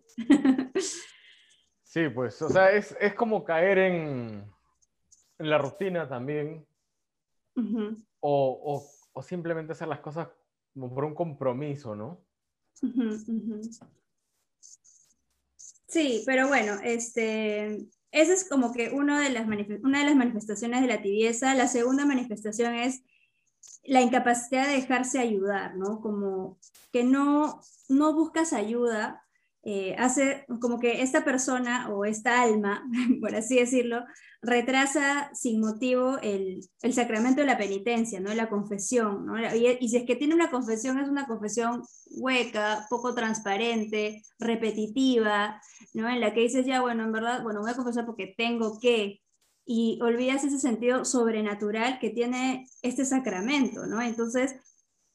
Sí, 1.88 2.06
pues, 2.10 2.42
o 2.42 2.50
sea, 2.50 2.70
es, 2.70 2.94
como 3.16 3.42
caer 3.42 3.78
en, 3.78 4.44
en, 5.38 5.50
la 5.50 5.56
rutina 5.56 6.06
también. 6.06 6.66
o, 8.20 8.84
o, 9.14 9.22
simplemente 9.22 9.72
hacer 9.72 9.88
las 9.88 10.00
cosas 10.00 10.28
como 10.74 10.94
por 10.94 11.06
un 11.06 11.14
compromiso, 11.14 11.96
¿no? 11.96 12.22
Sí, 15.86 16.22
pero 16.26 16.48
bueno, 16.48 16.74
este, 16.84 17.88
esa 18.10 18.32
es 18.32 18.48
como 18.48 18.72
que 18.72 18.90
una 18.90 19.20
de, 19.20 19.30
las 19.30 19.46
manifestaciones 19.46 20.80
de 20.80 20.88
la 20.88 21.02
tibieza. 21.02 21.54
La 21.54 21.68
segunda 21.68 22.06
manifestación 22.06 22.74
es 22.74 23.02
la 23.84 24.00
incapacidad 24.00 24.66
de 24.66 24.74
dejarse 24.74 25.18
ayudar, 25.18 25.76
¿no? 25.76 26.00
Como 26.00 26.58
que 26.92 27.04
no, 27.04 27.60
no 27.88 28.14
buscas 28.14 28.52
ayuda 28.52 29.27
eh, 29.64 29.96
hace 29.98 30.46
como 30.60 30.78
que 30.78 31.02
esta 31.02 31.24
persona 31.24 31.90
o 31.90 32.04
esta 32.04 32.42
alma, 32.42 32.82
por 33.20 33.34
así 33.34 33.56
decirlo, 33.56 34.04
retrasa 34.40 35.30
sin 35.34 35.60
motivo 35.60 36.18
el, 36.22 36.60
el 36.82 36.94
sacramento 36.94 37.40
de 37.40 37.46
la 37.48 37.58
penitencia, 37.58 38.20
¿no? 38.20 38.32
la 38.34 38.48
confesión. 38.48 39.26
¿no? 39.26 39.34
Y, 39.54 39.88
si 39.88 39.96
es 39.96 40.04
que 40.04 40.16
tiene 40.16 40.34
una 40.34 40.50
confesión, 40.50 40.98
es 40.98 41.08
una 41.08 41.26
confesión 41.26 41.82
hueca, 42.10 42.86
poco 42.88 43.14
transparente, 43.14 44.22
repetitiva, 44.38 45.60
¿no? 45.92 46.08
en 46.08 46.20
la 46.20 46.32
que 46.32 46.42
dices, 46.42 46.64
ya, 46.64 46.80
bueno, 46.80 47.04
en 47.04 47.12
verdad, 47.12 47.42
bueno, 47.42 47.60
voy 47.60 47.72
a 47.72 47.76
confesar 47.76 48.06
porque 48.06 48.34
tengo 48.36 48.78
que, 48.80 49.20
y 49.66 49.98
olvidas 50.02 50.44
ese 50.44 50.58
sentido 50.58 51.04
sobrenatural 51.04 51.98
que 51.98 52.10
tiene 52.10 52.66
este 52.82 53.04
sacramento, 53.04 53.86
¿no? 53.86 54.00
Entonces, 54.00 54.54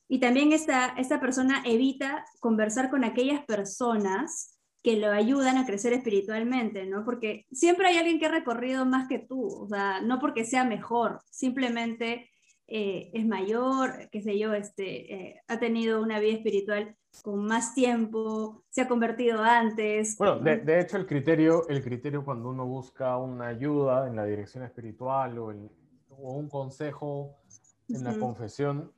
y 0.07 0.19
también 0.19 0.51
esta, 0.51 0.87
esta 0.97 1.19
persona 1.19 1.63
evita 1.65 2.25
conversar 2.39 2.89
con 2.89 3.03
aquellas 3.03 3.43
personas 3.45 4.53
que 4.83 4.97
lo 4.97 5.09
ayudan 5.11 5.57
a 5.57 5.65
crecer 5.65 5.93
espiritualmente, 5.93 6.85
¿no? 6.85 7.05
Porque 7.05 7.45
siempre 7.51 7.87
hay 7.87 7.97
alguien 7.97 8.19
que 8.19 8.25
ha 8.25 8.31
recorrido 8.31 8.85
más 8.85 9.07
que 9.07 9.19
tú, 9.19 9.47
o 9.47 9.67
sea, 9.67 10.01
no 10.01 10.19
porque 10.19 10.43
sea 10.43 10.65
mejor, 10.65 11.21
simplemente 11.31 12.29
eh, 12.67 13.09
es 13.13 13.25
mayor, 13.25 14.09
qué 14.11 14.21
sé 14.21 14.37
yo, 14.37 14.53
este, 14.53 15.13
eh, 15.13 15.41
ha 15.47 15.57
tenido 15.59 16.01
una 16.01 16.19
vida 16.19 16.33
espiritual 16.33 16.97
con 17.21 17.45
más 17.45 17.73
tiempo, 17.73 18.63
se 18.69 18.81
ha 18.81 18.87
convertido 18.87 19.41
antes. 19.41 20.17
Bueno, 20.17 20.39
de, 20.39 20.79
hecho 20.81 20.97
el 20.97 21.05
criterio, 21.05 21.67
el 21.69 21.81
criterio 21.81 22.25
cuando 22.25 22.49
uno 22.49 22.65
busca 22.65 23.17
una 23.17 23.47
ayuda 23.47 24.07
en 24.07 24.15
la 24.17 24.25
dirección 24.25 24.63
espiritual 24.63 25.37
o, 25.37 25.53
o 26.09 26.33
un 26.33 26.49
consejo 26.49 27.37
en 27.87 28.03
la 28.03 28.17
confesión, 28.17 28.91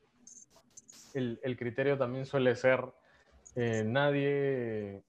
el, 1.16 1.58
criterio 1.58 1.98
también 1.98 2.26
suele 2.26 2.56
ser 2.56 2.84
eh, 3.56 3.84
nadie, 3.86 5.04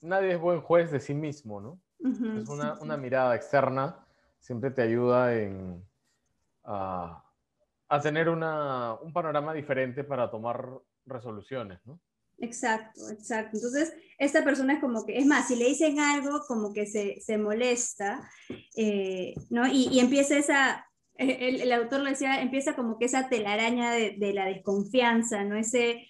nadie 0.00 0.32
es 0.32 0.40
buen 0.40 0.60
juez 0.60 0.90
de 0.90 1.00
sí 1.00 1.14
mismo, 1.14 1.60
¿no? 1.60 1.80
es 2.00 2.48
una, 2.48 2.96
mirada 2.96 3.34
externa 3.34 4.06
siempre 4.38 4.70
te 4.70 4.82
ayuda 4.82 5.34
en, 5.34 5.84
a, 6.64 7.24
tener 8.02 8.28
un 8.28 9.12
panorama 9.12 9.52
diferente 9.52 10.04
para 10.04 10.30
tomar 10.30 10.70
resoluciones, 11.06 11.80
¿no? 11.84 12.00
Exacto, 12.40 13.10
exacto. 13.10 13.56
Entonces, 13.56 13.92
esta 14.16 14.44
persona 14.44 14.74
es 14.74 14.80
como 14.80 15.04
que, 15.04 15.18
es 15.18 15.26
más, 15.26 15.48
si 15.48 15.56
le 15.56 15.64
dicen 15.64 15.98
algo, 15.98 16.40
como 16.46 16.72
que 16.72 16.86
se, 16.86 17.38
molesta, 17.38 18.30
eh, 18.76 19.34
¿no? 19.50 19.66
Y, 19.66 19.88
y, 19.88 19.98
empieza 19.98 20.38
esa, 20.38 20.87
el, 21.18 21.72
autor 21.72 22.00
lo 22.00 22.10
decía, 22.10 22.40
empieza 22.40 22.74
como 22.74 22.98
que 22.98 23.06
esa 23.06 23.28
telaraña 23.28 23.92
de, 23.92 24.32
la 24.32 24.46
desconfianza, 24.46 25.44
¿no? 25.44 25.56
Ese, 25.56 26.06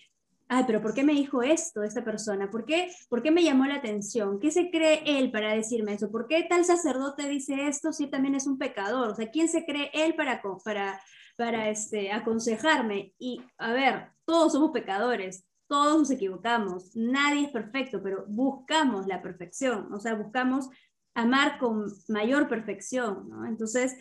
ay, 0.49 0.65
pero 0.67 0.83
¿por 0.83 0.93
qué 0.95 1.03
me 1.03 1.15
dijo 1.15 1.43
esto 1.43 1.83
esta 1.83 2.05
persona? 2.05 2.51
¿Por 2.51 2.67
qué, 2.67 2.91
¿Por 3.09 3.23
qué 3.23 3.31
me 3.31 3.43
llamó 3.43 3.65
la 3.65 3.77
atención? 3.77 4.39
¿Qué 4.39 4.51
se 4.51 4.71
cree 4.71 5.03
él 5.07 5.31
para 5.31 5.55
decirme 5.55 5.95
eso? 5.95 6.11
¿Por 6.11 6.29
qué 6.29 6.45
tal 6.45 6.65
sacerdote 6.65 7.27
dice 7.29 7.69
esto 7.69 7.93
si 7.93 8.09
también 8.09 8.35
es 8.35 8.47
un 8.47 8.59
pecador? 8.59 9.09
O 9.09 9.15
sea, 9.15 9.31
¿quién 9.31 9.49
se 9.49 9.65
cree 9.65 9.91
él 9.95 10.15
para, 10.15 10.43
para, 10.65 11.01
para 11.37 11.71
este, 11.71 12.13
aconsejarme? 12.13 13.15
Y, 13.19 13.41
a 13.57 13.73
ver, 13.73 14.11
todos 14.27 14.53
somos 14.53 14.73
pecadores, 14.73 15.47
todos 15.69 15.99
nos 15.99 16.11
equivocamos, 16.11 16.95
nadie 16.95 17.47
es 17.47 17.51
perfecto, 17.51 18.03
pero 18.03 18.25
buscamos 18.29 19.07
la 19.07 19.23
perfección, 19.23 19.93
o 19.93 20.01
sea, 20.01 20.15
buscamos 20.15 20.69
amar 21.15 21.59
con 21.59 21.87
mayor 22.09 22.49
perfección, 22.49 23.29
¿no? 23.29 23.45
Entonces, 23.45 23.97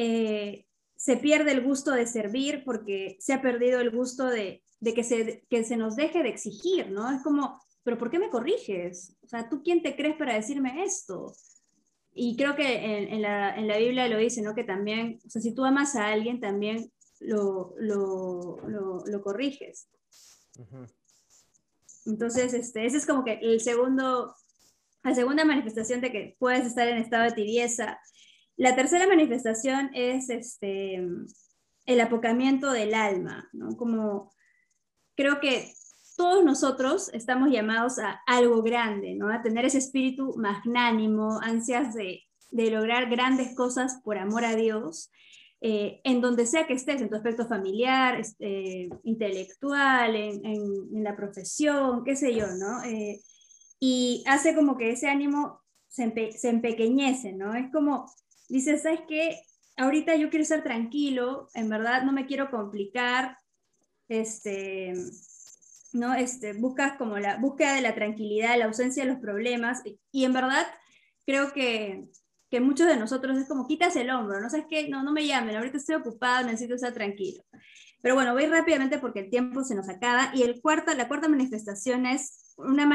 eh, 0.00 0.64
se 0.96 1.16
pierde 1.16 1.50
el 1.50 1.64
gusto 1.64 1.90
de 1.90 2.06
servir 2.06 2.62
porque 2.64 3.16
se 3.18 3.32
ha 3.32 3.42
perdido 3.42 3.80
el 3.80 3.90
gusto 3.90 4.26
de, 4.26 4.62
que, 4.80 5.02
se, 5.02 5.44
que 5.50 5.64
se 5.64 5.76
nos 5.76 5.96
deje 5.96 6.22
de 6.22 6.28
exigir, 6.28 6.88
¿no? 6.92 7.10
Es 7.10 7.20
como, 7.22 7.60
pero 7.82 7.98
¿por 7.98 8.08
qué 8.08 8.20
me 8.20 8.30
corriges? 8.30 9.16
O 9.24 9.26
sea, 9.26 9.48
¿tú 9.48 9.60
quién 9.64 9.82
te 9.82 9.96
crees 9.96 10.16
para 10.16 10.34
decirme 10.34 10.84
esto? 10.84 11.34
Y 12.14 12.36
creo 12.36 12.54
que 12.54 13.12
en, 13.12 13.22
la, 13.22 13.56
en 13.56 13.66
la, 13.66 13.76
Biblia 13.76 14.06
lo 14.06 14.18
dice, 14.18 14.40
¿no? 14.40 14.54
Que 14.54 14.62
también, 14.62 15.18
o 15.26 15.30
sea, 15.30 15.42
si 15.42 15.52
tú 15.52 15.64
amas 15.64 15.96
a 15.96 16.08
alguien, 16.08 16.38
también 16.38 16.92
lo, 17.18 17.74
lo, 17.78 18.56
lo, 18.68 19.22
corriges. 19.22 19.88
Entonces, 22.06 22.54
este, 22.54 22.86
ese 22.86 22.98
es 22.98 23.06
como 23.06 23.24
que 23.24 23.40
el 23.42 23.60
segundo, 23.60 24.32
la 25.02 25.14
segunda 25.14 25.44
manifestación 25.44 26.00
de 26.00 26.12
que 26.12 26.36
puedes 26.38 26.66
estar 26.66 26.86
en 26.86 26.98
estado 26.98 27.24
de 27.24 27.32
tibieza 27.32 27.98
la 28.58 28.74
tercera 28.74 29.06
manifestación 29.06 29.90
es 29.94 30.30
este, 30.30 31.00
el 31.86 32.00
apocamiento 32.00 32.72
del 32.72 32.92
alma, 32.92 33.48
¿no? 33.52 33.76
Como 33.76 34.32
creo 35.16 35.38
que 35.40 35.72
todos 36.16 36.44
nosotros 36.44 37.08
estamos 37.14 37.50
llamados 37.50 38.00
a 38.00 38.20
algo 38.26 38.62
grande, 38.64 39.14
¿no? 39.14 39.32
A 39.32 39.42
tener 39.42 39.64
ese 39.64 39.78
espíritu 39.78 40.34
magnánimo, 40.36 41.38
ansias 41.40 41.94
de, 41.94 42.24
lograr 42.50 43.08
grandes 43.08 43.54
cosas 43.54 44.00
por 44.02 44.18
amor 44.18 44.44
a 44.44 44.56
Dios, 44.56 45.12
eh, 45.60 46.00
en 46.02 46.20
donde 46.20 46.44
sea 46.44 46.66
que 46.66 46.74
estés, 46.74 47.00
en 47.00 47.10
tu 47.10 47.14
aspecto 47.14 47.46
familiar, 47.46 48.18
este, 48.18 48.88
intelectual, 49.04 50.16
en, 50.16 51.04
la 51.04 51.14
profesión, 51.14 52.02
qué 52.04 52.16
sé 52.16 52.34
yo, 52.34 52.48
¿no? 52.58 52.82
Eh, 52.82 53.20
y 53.78 54.24
hace 54.26 54.56
como 54.56 54.76
que 54.76 54.90
ese 54.90 55.08
ánimo 55.08 55.60
se, 55.86 56.32
se 56.32 56.48
empequeñece, 56.48 57.34
¿no? 57.34 57.54
Es 57.54 57.70
como 57.72 58.06
dices, 58.48 58.82
¿sabes 58.82 59.00
qué? 59.08 59.40
Ahorita 59.76 60.16
yo 60.16 60.30
quiero 60.30 60.42
estar 60.42 60.62
tranquilo, 60.62 61.48
en 61.54 61.68
verdad 61.68 62.02
no 62.02 62.12
me 62.12 62.26
quiero 62.26 62.50
complicar, 62.50 63.38
este, 64.08 64.94
¿no? 65.92 66.14
Este, 66.14 66.54
buscas 66.54 66.96
como 66.98 67.18
la 67.18 67.36
búsqueda 67.36 67.74
de 67.74 67.82
la 67.82 67.94
tranquilidad, 67.94 68.58
la 68.58 68.66
ausencia 68.66 69.04
de 69.04 69.10
los 69.10 69.20
problemas, 69.20 69.82
y, 70.12 70.24
en 70.24 70.32
verdad 70.32 70.66
creo 71.26 71.52
que, 71.52 72.08
que, 72.50 72.60
muchos 72.60 72.86
de 72.86 72.96
nosotros 72.96 73.38
es 73.38 73.46
como, 73.46 73.66
quitas 73.66 73.94
el 73.96 74.10
hombro, 74.10 74.40
¿no 74.40 74.50
sabes 74.50 74.66
qué? 74.68 74.88
No, 74.88 75.02
no 75.02 75.12
me 75.12 75.26
llamen, 75.26 75.56
ahorita 75.56 75.76
estoy 75.76 75.96
ocupado, 75.96 76.46
necesito 76.46 76.74
estar 76.74 76.92
tranquilo. 76.92 77.42
Pero 78.00 78.14
bueno, 78.14 78.32
voy 78.32 78.46
rápidamente 78.46 78.98
porque 78.98 79.20
el 79.20 79.30
tiempo 79.30 79.62
se 79.62 79.74
nos 79.74 79.88
acaba, 79.88 80.30
y 80.34 80.42
el 80.42 80.60
cuarto, 80.60 80.94
la 80.94 81.08
cuarta 81.08 81.28
manifestación 81.28 82.06
es 82.06 82.54
una 82.56 82.88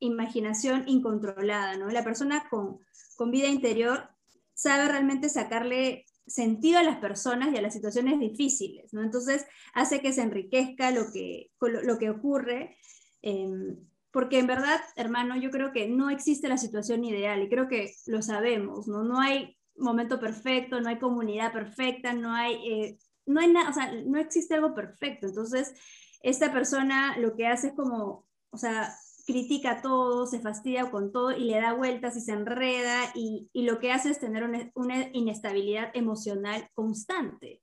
imaginación 0.00 0.84
incontrolada, 0.86 1.76
¿no? 1.76 1.88
La 1.88 2.04
persona 2.04 2.46
con, 2.50 2.78
con 3.16 3.30
vida 3.30 3.48
interior 3.48 4.10
sabe 4.58 4.88
realmente 4.88 5.28
sacarle 5.28 6.04
sentido 6.26 6.80
a 6.80 6.82
las 6.82 6.96
personas 6.96 7.54
y 7.54 7.56
a 7.56 7.62
las 7.62 7.72
situaciones 7.72 8.18
difíciles, 8.18 8.92
¿no? 8.92 9.04
Entonces 9.04 9.46
hace 9.72 10.00
que 10.00 10.12
se 10.12 10.22
enriquezca 10.22 10.90
lo 10.90 11.12
que, 11.12 11.52
lo, 11.60 11.96
que 11.96 12.10
ocurre, 12.10 12.76
em, 13.22 13.76
porque 14.10 14.40
en 14.40 14.48
verdad, 14.48 14.80
hermano, 14.96 15.36
yo 15.36 15.52
creo 15.52 15.70
que 15.72 15.86
no 15.86 16.10
existe 16.10 16.48
la 16.48 16.58
situación 16.58 17.04
ideal 17.04 17.40
y 17.40 17.48
creo 17.48 17.68
que 17.68 17.94
lo 18.06 18.20
sabemos, 18.20 18.88
¿no? 18.88 19.04
No 19.04 19.20
hay 19.20 19.56
momento 19.76 20.18
perfecto, 20.18 20.80
no 20.80 20.88
hay 20.88 20.98
comunidad 20.98 21.52
perfecta, 21.52 22.12
no 22.12 22.32
hay, 22.32 22.54
eh, 22.68 22.98
no 23.26 23.38
hay 23.38 23.52
nada, 23.52 23.70
o 23.70 23.72
sea, 23.72 23.92
no 24.06 24.18
existe 24.18 24.56
algo 24.56 24.74
perfecto. 24.74 25.28
Entonces, 25.28 25.72
esta 26.20 26.52
persona 26.52 27.16
lo 27.16 27.36
que 27.36 27.46
hace 27.46 27.68
es 27.68 27.74
como, 27.74 28.26
o 28.50 28.58
sea, 28.58 28.92
critica 29.28 29.82
todo, 29.82 30.26
se 30.26 30.40
fastidia 30.40 30.90
con 30.90 31.12
todo 31.12 31.32
y 31.32 31.44
le 31.44 31.60
da 31.60 31.74
vueltas 31.74 32.16
y 32.16 32.22
se 32.22 32.32
enreda 32.32 33.12
y, 33.14 33.50
lo 33.52 33.78
que 33.78 33.92
hace 33.92 34.10
es 34.10 34.18
tener 34.18 34.42
una, 34.74 35.10
inestabilidad 35.12 35.90
emocional 35.92 36.66
constante. 36.72 37.60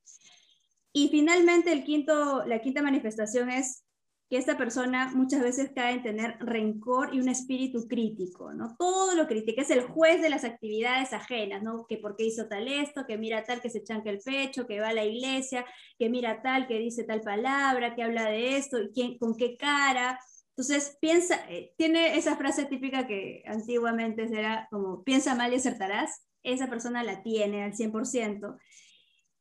Y 0.93 1.09
finalmente 1.09 1.73
el 1.73 1.83
quinto, 1.83 2.45
la 2.45 2.61
quinta 2.61 2.83
manifestación 2.83 3.49
es 3.49 3.83
que 4.29 4.37
esta 4.37 4.57
persona 4.59 5.11
muchas 5.15 5.41
veces 5.41 5.71
cae 5.73 5.95
en 5.95 6.03
tener 6.03 6.37
rencor 6.39 7.15
y 7.15 7.19
un 7.19 7.29
espíritu 7.29 7.87
crítico, 7.87 8.53
¿no? 8.53 8.75
Todo 8.77 9.15
lo 9.15 9.25
critica, 9.25 9.63
es 9.63 9.71
el 9.71 9.81
juez 9.81 10.21
de 10.21 10.29
las 10.29 10.43
actividades 10.43 11.13
ajenas, 11.13 11.63
¿no? 11.63 11.87
Que 11.87 11.97
por 11.97 12.15
qué 12.15 12.25
hizo 12.25 12.47
tal 12.47 12.67
esto, 12.67 13.07
que 13.07 13.17
mira 13.17 13.43
tal 13.43 13.59
que 13.59 13.71
se 13.71 13.83
chanca 13.83 14.11
el 14.11 14.19
pecho, 14.19 14.67
que 14.67 14.79
va 14.79 14.89
a 14.89 14.93
la 14.93 15.03
iglesia, 15.03 15.65
que 15.97 16.09
mira 16.09 16.43
tal 16.43 16.67
que 16.67 16.77
dice 16.77 17.05
tal 17.05 17.21
palabra, 17.21 17.95
que 17.95 18.03
habla 18.03 18.29
de 18.29 18.57
esto, 18.57 18.79
y 18.79 18.91
quién, 18.91 19.17
con 19.17 19.35
qué 19.35 19.57
cara. 19.57 20.19
Entonces, 20.57 20.97
piensa, 21.01 21.35
eh, 21.49 21.73
tiene 21.77 22.17
esa 22.17 22.37
frase 22.37 22.63
típica 22.65 23.05
que 23.05 23.43
antiguamente 23.45 24.23
era 24.23 24.69
como, 24.71 25.03
piensa 25.03 25.35
mal 25.35 25.51
y 25.51 25.57
acertarás, 25.57 26.25
esa 26.43 26.69
persona 26.69 27.03
la 27.03 27.23
tiene 27.23 27.63
al 27.63 27.73
100%. 27.73 28.57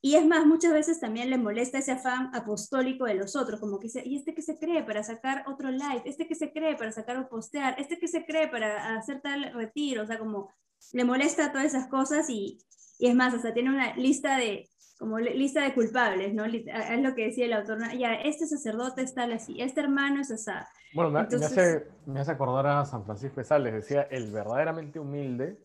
Y 0.01 0.17
es 0.17 0.27
más, 0.27 0.45
muchas 0.45 0.73
veces 0.73 0.99
también 0.99 1.31
le 1.31 1.39
molesta 1.39 1.79
ese 1.79 1.93
afán 1.93 2.35
apostólico 2.35 3.05
de 3.05 3.15
los 3.15 3.37
otros, 3.37 3.61
como 3.61 3.79
que 3.79 3.87
dice, 3.87 4.03
¿y 4.05 4.17
este 4.17 4.35
que 4.35 4.43
se 4.43 4.59
cree 4.59 4.83
para 4.83 5.05
sacar 5.05 5.45
otro 5.47 5.71
live? 5.71 6.03
¿Este 6.05 6.27
que 6.27 6.35
se 6.35 6.53
cree 6.53 6.75
para 6.75 6.91
sacar 6.91 7.17
o 7.17 7.29
postear? 7.29 7.77
¿Este 7.79 7.99
que 7.99 8.09
se 8.09 8.25
cree 8.25 8.49
para 8.49 8.97
hacer 8.97 9.21
tal 9.23 9.53
retiro? 9.55 10.03
O 10.03 10.07
sea, 10.07 10.19
como 10.19 10.51
le 10.93 11.05
molesta 11.05 11.53
todas 11.53 11.67
esas 11.67 11.87
cosas 11.89 12.29
y, 12.29 12.59
y 12.99 13.07
es 13.07 13.15
más, 13.15 13.33
hasta 13.33 13.55
tiene 13.55 13.71
una 13.71 13.95
lista 13.95 14.37
de, 14.37 14.69
como 14.99 15.21
lista 15.21 15.63
de 15.63 15.75
culpables, 15.75 16.35
¿no? 16.35 16.45
Es 16.45 17.01
lo 17.01 17.15
que 17.15 17.27
decía 17.27 17.47
el 17.47 17.53
autor, 17.53 17.79
ya, 17.97 18.15
este 18.15 18.47
sacerdote 18.47 19.03
está 19.03 19.25
así, 19.25 19.61
este 19.63 19.81
hermano 19.81 20.21
es 20.21 20.31
así. 20.33 20.51
Bueno, 20.95 21.11
me, 21.11 21.21
hace, 21.21 21.89
me 22.07 22.21
hace 22.21 22.31
acordar 22.31 22.67
a 22.69 22.85
San 22.85 23.05
Francisco 23.05 23.41
de 23.41 23.45
Sales, 23.45 23.75
decía, 23.75 24.03
el 24.03 24.31
verdaderamente 24.31 25.01
humilde 25.01 25.59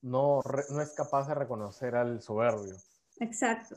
no, 0.00 0.40
no 0.70 0.80
es 0.80 0.94
capaz 0.94 1.28
de 1.28 1.34
reconocer 1.34 1.94
al 1.94 2.22
soberbio. 2.22 2.74
Exacto, 3.20 3.76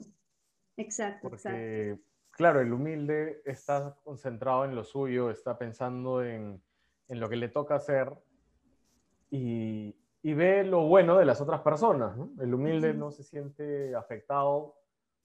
exacto, 0.78 1.30
Porque, 1.30 2.00
claro, 2.32 2.62
el 2.62 2.72
humilde 2.72 3.42
está 3.46 3.98
concentrado 4.06 4.64
en 4.64 4.74
lo 4.74 4.86
suyo, 4.86 5.30
está 5.30 5.58
pensando 5.58 6.24
en, 6.24 6.64
en 7.10 7.20
lo 7.20 7.28
que 7.28 7.36
le 7.36 7.50
toca 7.50 7.76
hacer 7.76 8.14
y, 9.30 9.94
y, 10.22 10.34
ve 10.34 10.64
lo 10.64 10.88
bueno 10.88 11.18
de 11.18 11.26
las 11.26 11.42
otras 11.42 11.60
personas. 11.60 12.16
¿no? 12.16 12.32
El 12.40 12.54
humilde 12.54 12.94
no 12.94 13.12
se 13.12 13.24
siente 13.24 13.94
afectado 13.96 14.78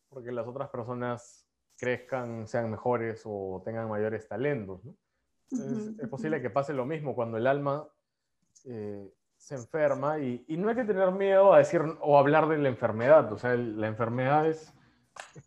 porque 0.08 0.32
las 0.32 0.48
otras 0.48 0.68
personas 0.68 1.46
crezcan, 1.78 2.48
sean 2.48 2.68
mejores 2.72 3.22
o 3.24 3.62
tengan 3.64 3.88
mayores 3.88 4.26
talentos. 4.26 4.84
¿no? 4.84 4.96
Entonces, 5.50 5.98
es 5.98 6.08
posible 6.08 6.40
que 6.40 6.50
pase 6.50 6.72
lo 6.72 6.86
mismo 6.86 7.14
cuando 7.14 7.36
el 7.36 7.46
alma 7.46 7.88
eh, 8.64 9.12
se 9.36 9.54
enferma 9.54 10.18
y, 10.18 10.44
no 10.48 10.68
hay 10.68 10.76
que 10.76 10.84
tener 10.84 11.10
miedo 11.12 11.52
a 11.52 11.58
decir 11.58 11.80
o 12.00 12.18
hablar 12.18 12.46
de 12.48 12.58
la 12.58 12.68
enfermedad, 12.68 13.32
o 13.32 13.38
sea, 13.38 13.54
la 13.56 13.86
enfermedad 13.86 14.46
es, 14.46 14.72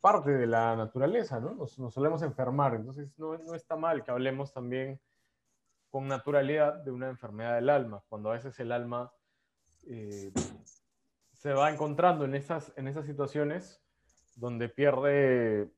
parte 0.02 0.32
de 0.32 0.46
la 0.46 0.76
naturaleza, 0.76 1.40
¿no? 1.40 1.54
Nos, 1.54 1.72
solemos 1.94 2.22
enfermar, 2.22 2.76
entonces 2.76 3.18
no, 3.18 3.38
no, 3.38 3.56
está 3.56 3.76
mal 3.76 4.04
que 4.04 4.12
hablemos 4.12 4.52
también 4.52 5.00
con 5.90 6.08
naturalidad 6.08 6.74
de 6.84 6.92
una 6.92 7.10
enfermedad 7.10 7.56
del 7.56 7.70
alma, 7.70 8.04
cuando 8.10 8.30
a 8.30 8.34
veces 8.34 8.60
el 8.60 8.72
alma 8.72 9.12
eh, 9.88 10.32
se 11.34 11.54
va 11.54 11.72
encontrando 11.72 12.26
en 12.26 12.36
esas, 12.36 12.74
en 12.76 12.88
esas 12.88 13.06
situaciones 13.06 13.82
donde 14.36 14.70
pierde 14.70 15.72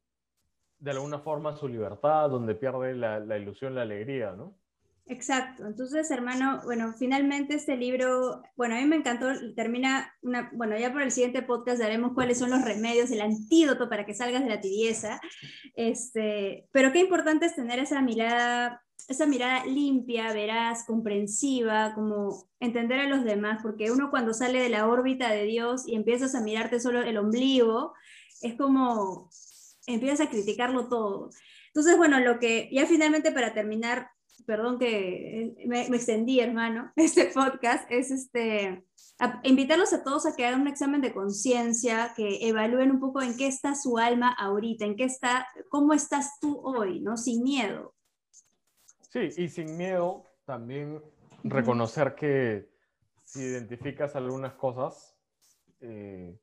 de 0.79 0.91
alguna 0.91 1.19
forma 1.19 1.55
su 1.55 1.67
libertad, 1.67 2.29
donde 2.29 2.55
pierde 2.55 2.95
la, 2.95 3.37
ilusión, 3.37 3.75
la 3.75 3.83
alegría, 3.83 4.31
¿no? 4.31 4.55
Exacto. 5.07 5.67
Entonces, 5.67 6.09
hermano, 6.09 6.61
bueno, 6.63 6.93
finalmente 6.97 7.53
este 7.53 7.77
libro, 7.77 8.41
bueno, 8.55 8.75
a 8.75 8.79
mí 8.79 8.85
me 8.85 8.95
encantó, 8.95 9.27
termina 9.55 10.11
una, 10.23 10.49
bueno, 10.53 10.77
ya 10.77 10.91
por 10.91 11.03
el 11.03 11.11
siguiente 11.11 11.43
podcast 11.43 11.79
daremos 11.79 12.13
cuáles 12.13 12.39
son 12.39 12.49
los 12.49 12.63
remedios, 12.63 13.11
el 13.11 13.21
antídoto 13.21 13.87
para 13.87 14.05
que 14.05 14.15
salgas 14.15 14.43
de 14.43 14.49
la 14.49 14.61
tibieza. 14.61 15.21
Este, 15.75 16.67
pero 16.71 16.91
qué 16.91 16.99
importante 16.99 17.45
es 17.45 17.55
tener 17.55 17.77
esa 17.77 18.01
mirada, 18.01 18.81
esa 19.07 19.27
mirada 19.27 19.63
limpia, 19.67 20.33
veraz, 20.33 20.85
comprensiva, 20.85 21.93
como 21.93 22.47
entender 22.59 22.99
a 22.99 23.07
los 23.07 23.23
demás, 23.23 23.59
porque 23.61 23.91
uno 23.91 24.09
cuando 24.09 24.33
sale 24.33 24.59
de 24.59 24.69
la 24.69 24.87
órbita 24.87 25.29
de 25.29 25.43
Dios 25.43 25.87
y 25.87 25.93
empiezas 25.93 26.33
a 26.33 26.41
mirarte 26.41 26.79
solo 26.79 27.03
el 27.03 27.17
ombligo, 27.17 27.93
es 28.41 28.55
como 28.55 29.29
empiezas 29.87 30.21
a 30.21 30.29
criticarlo 30.29 30.87
todo. 30.87 31.29
Entonces, 31.67 31.97
bueno, 31.97 32.19
lo 32.19 32.39
que 32.39 32.69
ya 32.71 32.85
finalmente 32.85 33.31
para 33.31 33.53
terminar, 33.53 34.09
perdón 34.45 34.79
que 34.79 35.41
eh, 35.41 35.67
me, 35.67 35.81
extendí, 35.87 36.39
hermano, 36.39 36.91
este 36.95 37.25
podcast, 37.25 37.89
es 37.91 38.11
este, 38.11 38.85
invitarlos 39.43 39.93
a 39.93 40.03
todos 40.03 40.25
a 40.25 40.35
que 40.35 40.45
hagan 40.45 40.61
un 40.61 40.67
examen 40.67 41.01
de 41.01 41.13
conciencia, 41.13 42.13
que 42.15 42.47
evalúen 42.47 42.91
un 42.91 42.99
poco 42.99 43.21
en 43.21 43.35
qué 43.37 43.47
está 43.47 43.75
su 43.75 43.97
alma 43.97 44.33
ahorita, 44.37 44.85
en 44.85 44.95
qué 44.95 45.03
está, 45.05 45.47
cómo 45.69 45.93
estás 45.93 46.39
tú 46.39 46.59
hoy, 46.63 47.01
¿no? 47.01 47.17
Sin 47.17 47.43
miedo. 47.43 47.93
Sí, 49.09 49.29
y 49.37 49.49
sin 49.49 49.77
miedo 49.77 50.25
también 50.45 51.01
reconocer 51.43 52.15
que 52.15 52.69
si 53.23 53.41
identificas 53.41 54.15
algunas 54.15 54.53
cosas, 54.53 55.15
eh, 55.81 56.37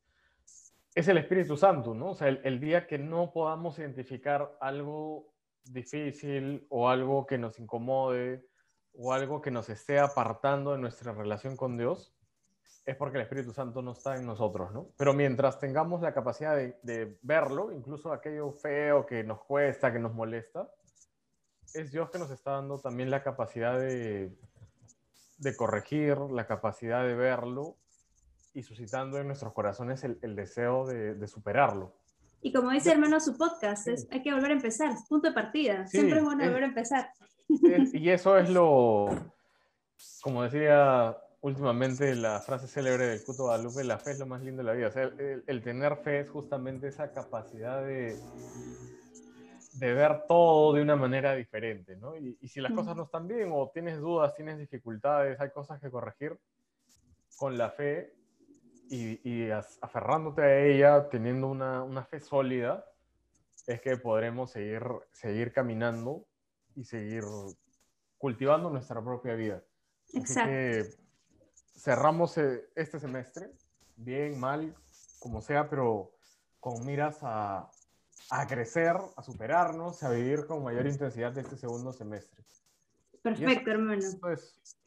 es 0.94 1.09
el 1.09 1.18
Espíritu 1.18 1.57
Santo, 1.57 1.94
¿no? 1.94 2.11
O 2.11 2.14
sea, 2.14 2.28
el 2.28 2.61
día 2.61 2.87
que 2.87 2.98
no 2.98 3.33
podamos 3.33 3.78
identificar 3.78 4.57
algo 4.61 5.33
difícil 5.64 6.66
o 6.68 6.88
algo 6.88 7.26
que 7.26 7.38
nos 7.38 7.59
incomode 7.59 8.46
o 8.94 9.12
algo 9.12 9.40
que 9.40 9.50
nos 9.50 9.68
esté 9.68 9.98
apartando 9.98 10.72
de 10.72 10.78
nuestra 10.78 11.12
relación 11.12 11.57
con 11.57 11.78
Dios, 11.78 12.14
es 12.85 12.96
porque 12.96 13.16
el 13.16 13.22
Espíritu 13.22 13.52
Santo 13.52 13.81
no 13.81 13.92
está 13.92 14.16
en 14.16 14.26
nosotros, 14.26 14.72
¿no? 14.72 14.88
Pero 14.96 15.14
mientras 15.14 15.59
tengamos 15.59 16.02
la 16.02 16.12
capacidad 16.12 16.57
de, 16.57 17.18
verlo, 17.22 17.72
incluso 17.72 18.12
aquello 18.12 18.52
feo 18.52 19.07
que 19.07 19.22
nos 19.22 19.44
cuesta, 19.44 19.92
que 19.92 19.98
nos 19.98 20.12
molesta, 20.12 20.68
es 21.74 21.92
Dios 21.92 22.11
que 22.11 22.18
nos 22.18 22.31
está 22.31 22.52
dando 22.52 22.78
también 22.78 23.11
la 23.11 23.22
capacidad 23.22 23.78
de, 23.78 24.37
corregir, 25.57 26.18
la 26.18 26.46
capacidad 26.46 27.05
de 27.07 27.14
verlo 27.14 27.76
y 28.54 28.62
suscitando 28.62 29.18
en 29.18 29.26
nuestros 29.26 29.52
corazones 29.52 30.04
el, 30.04 30.36
deseo 30.36 30.86
de 30.86 31.26
superarlo. 31.26 31.94
Y 32.44 32.52
como 32.52 32.70
dice 32.70 32.90
hermano 32.90 33.20
su 33.20 33.38
podcast, 33.38 33.86
es, 33.86 34.08
hay 34.10 34.20
que 34.20 34.34
volver 34.34 34.50
a 34.50 34.54
empezar, 34.54 34.92
punto 35.08 35.28
de 35.28 35.34
partida. 35.34 35.86
Siempre 35.86 36.18
es 36.18 36.24
bueno 36.24 36.44
volver 36.44 36.64
a 36.64 36.66
empezar. 36.66 37.10
y 37.48 38.08
eso 38.10 38.36
es 38.36 38.50
lo, 38.50 39.08
como 40.22 40.42
decía 40.42 41.16
últimamente 41.40 42.16
la 42.16 42.40
frase 42.40 42.66
célebre 42.66 43.06
del 43.06 43.22
Cuto 43.22 43.44
Guadalupe, 43.44 43.84
la 43.84 43.98
fe 43.98 44.10
es 44.12 44.18
lo 44.18 44.26
más 44.26 44.42
lindo 44.42 44.62
de 44.62 44.66
la 44.66 44.72
vida. 44.72 44.88
O 44.88 44.90
sea, 44.90 45.04
el, 45.46 45.62
tener 45.62 45.96
fe 45.98 46.20
es 46.20 46.30
justamente 46.30 46.88
esa 46.88 47.12
capacidad 47.12 47.80
de, 47.84 48.18
de 49.74 49.94
ver 49.94 50.24
todo 50.26 50.72
de 50.72 50.82
una 50.82 50.96
manera 50.96 51.36
diferente, 51.36 51.94
¿no? 51.96 52.16
Y, 52.16 52.36
y 52.40 52.48
si 52.48 52.60
las 52.60 52.72
cosas 52.72 52.96
no 52.96 53.04
están 53.04 53.28
bien 53.28 53.50
o 53.52 53.70
tienes 53.72 54.00
dudas, 54.00 54.34
tienes 54.34 54.58
dificultades, 54.58 55.40
hay 55.40 55.50
cosas 55.50 55.80
que 55.80 55.92
corregir, 55.92 56.36
con 57.36 57.56
la 57.56 57.70
fe 57.70 58.12
y, 58.94 59.50
aferrándote 59.81 60.42
a 60.42 60.61
ella, 60.61 61.09
teniendo 61.09 61.48
una, 61.48 61.83
una, 61.83 62.05
fe 62.05 62.20
sólida, 62.20 62.85
es 63.66 63.81
que 63.81 63.96
podremos 63.96 64.50
seguir, 64.50 64.83
seguir 65.12 65.52
caminando 65.52 66.26
y 66.74 66.85
seguir 66.85 67.24
cultivando 68.18 68.68
nuestra 68.68 69.02
propia 69.02 69.35
vida. 69.35 69.62
Exacto. 70.12 70.94
cerramos 71.74 72.37
eh, 72.37 72.68
este 72.74 73.00
semestre, 73.00 73.50
bien, 73.96 74.38
mal, 74.38 74.74
como 75.20 75.40
sea, 75.40 75.70
pero 75.70 76.12
con 76.61 76.85
miras 76.85 77.18
a, 77.22 77.70
a 78.31 78.46
crecer, 78.46 78.96
a 79.16 79.22
superarnos, 79.22 80.02
a 80.02 80.11
vivir 80.11 80.46
con 80.46 80.62
mayor 80.62 80.87
intensidad 80.87 81.37
este 81.38 81.57
segundo 81.57 81.94
semestre. 81.94 82.44
Perfecto, 83.22 83.70
hermano. 83.70 84.02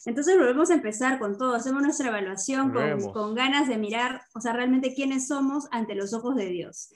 Entonces 0.05 0.37
volvemos 0.37 0.69
a 0.69 0.75
empezar 0.75 1.19
con 1.19 1.37
todo, 1.37 1.55
hacemos 1.55 1.81
nuestra 1.81 2.09
evaluación 2.09 2.71
con, 2.71 3.11
con, 3.11 3.33
ganas 3.33 3.67
de 3.67 3.77
mirar, 3.77 4.21
o 4.35 4.41
sea, 4.41 4.53
realmente 4.53 4.93
quiénes 4.93 5.27
somos 5.27 5.67
ante 5.71 5.95
los 5.95 6.13
ojos 6.13 6.35
de 6.35 6.47
Dios. 6.47 6.89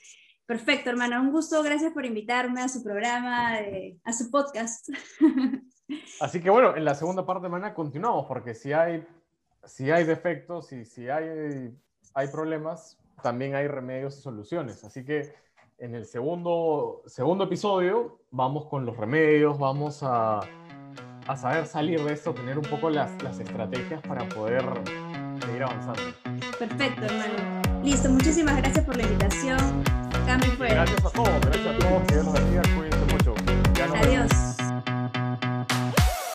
Perfecto, 0.45 0.89
hermano, 0.89 1.21
un 1.21 1.31
gusto, 1.31 1.61
gracias 1.63 1.93
por 1.93 2.05
invitarme 2.05 2.61
a 2.61 2.69
su 2.69 2.83
programa, 2.83 3.57
a 4.03 4.13
su 4.13 4.29
podcast. 4.29 4.89
Así 6.19 6.41
que 6.41 6.49
bueno, 6.49 6.75
en 6.75 6.85
la 6.85 6.95
segunda 6.95 7.25
parte, 7.25 7.45
hermana, 7.45 7.73
continuamos, 7.73 8.25
porque 8.27 8.53
si 8.53 8.73
hay, 8.73 9.05
si 9.63 9.91
hay 9.91 10.03
defectos 10.03 10.71
y 10.71 10.85
si 10.85 11.07
hay, 11.07 11.71
hay 12.13 12.27
problemas, 12.29 12.97
también 13.21 13.55
hay 13.55 13.67
remedios 13.67 14.17
y 14.17 14.21
soluciones. 14.21 14.83
Así 14.83 15.05
que 15.05 15.33
en 15.77 15.95
el 15.95 16.05
segundo, 16.05 17.03
segundo 17.05 17.45
episodio 17.45 18.19
vamos 18.31 18.65
con 18.67 18.85
los 18.85 18.97
remedios, 18.97 19.57
vamos 19.57 19.99
a 20.01 20.41
a 21.29 21.35
saber 21.35 21.67
salir 21.67 22.03
de 22.03 22.13
esto, 22.13 22.33
tener 22.33 22.57
un 22.57 22.65
poco 22.65 22.89
las, 22.89 23.11
las 23.21 23.39
estrategias 23.39 24.01
para 24.01 24.27
poder 24.29 24.63
seguir 25.45 25.61
avanzando. 25.61 26.01
Perfecto, 26.57 27.05
hermano. 27.05 27.83
Listo, 27.83 28.09
muchísimas 28.09 28.57
gracias 28.57 28.83
por 28.83 28.97
la 28.97 29.03
invitación. 29.03 29.59
Cambio 30.25 30.51
fuera. 30.53 30.73
Gracias 30.73 31.05
a 31.05 31.09
todos, 31.11 31.41
gracias 31.41 31.67
a 31.67 31.77
todos. 31.77 32.01
Que 32.07 32.13
Dios 32.15 32.25
los 32.25 32.33
bendiga. 32.33 32.88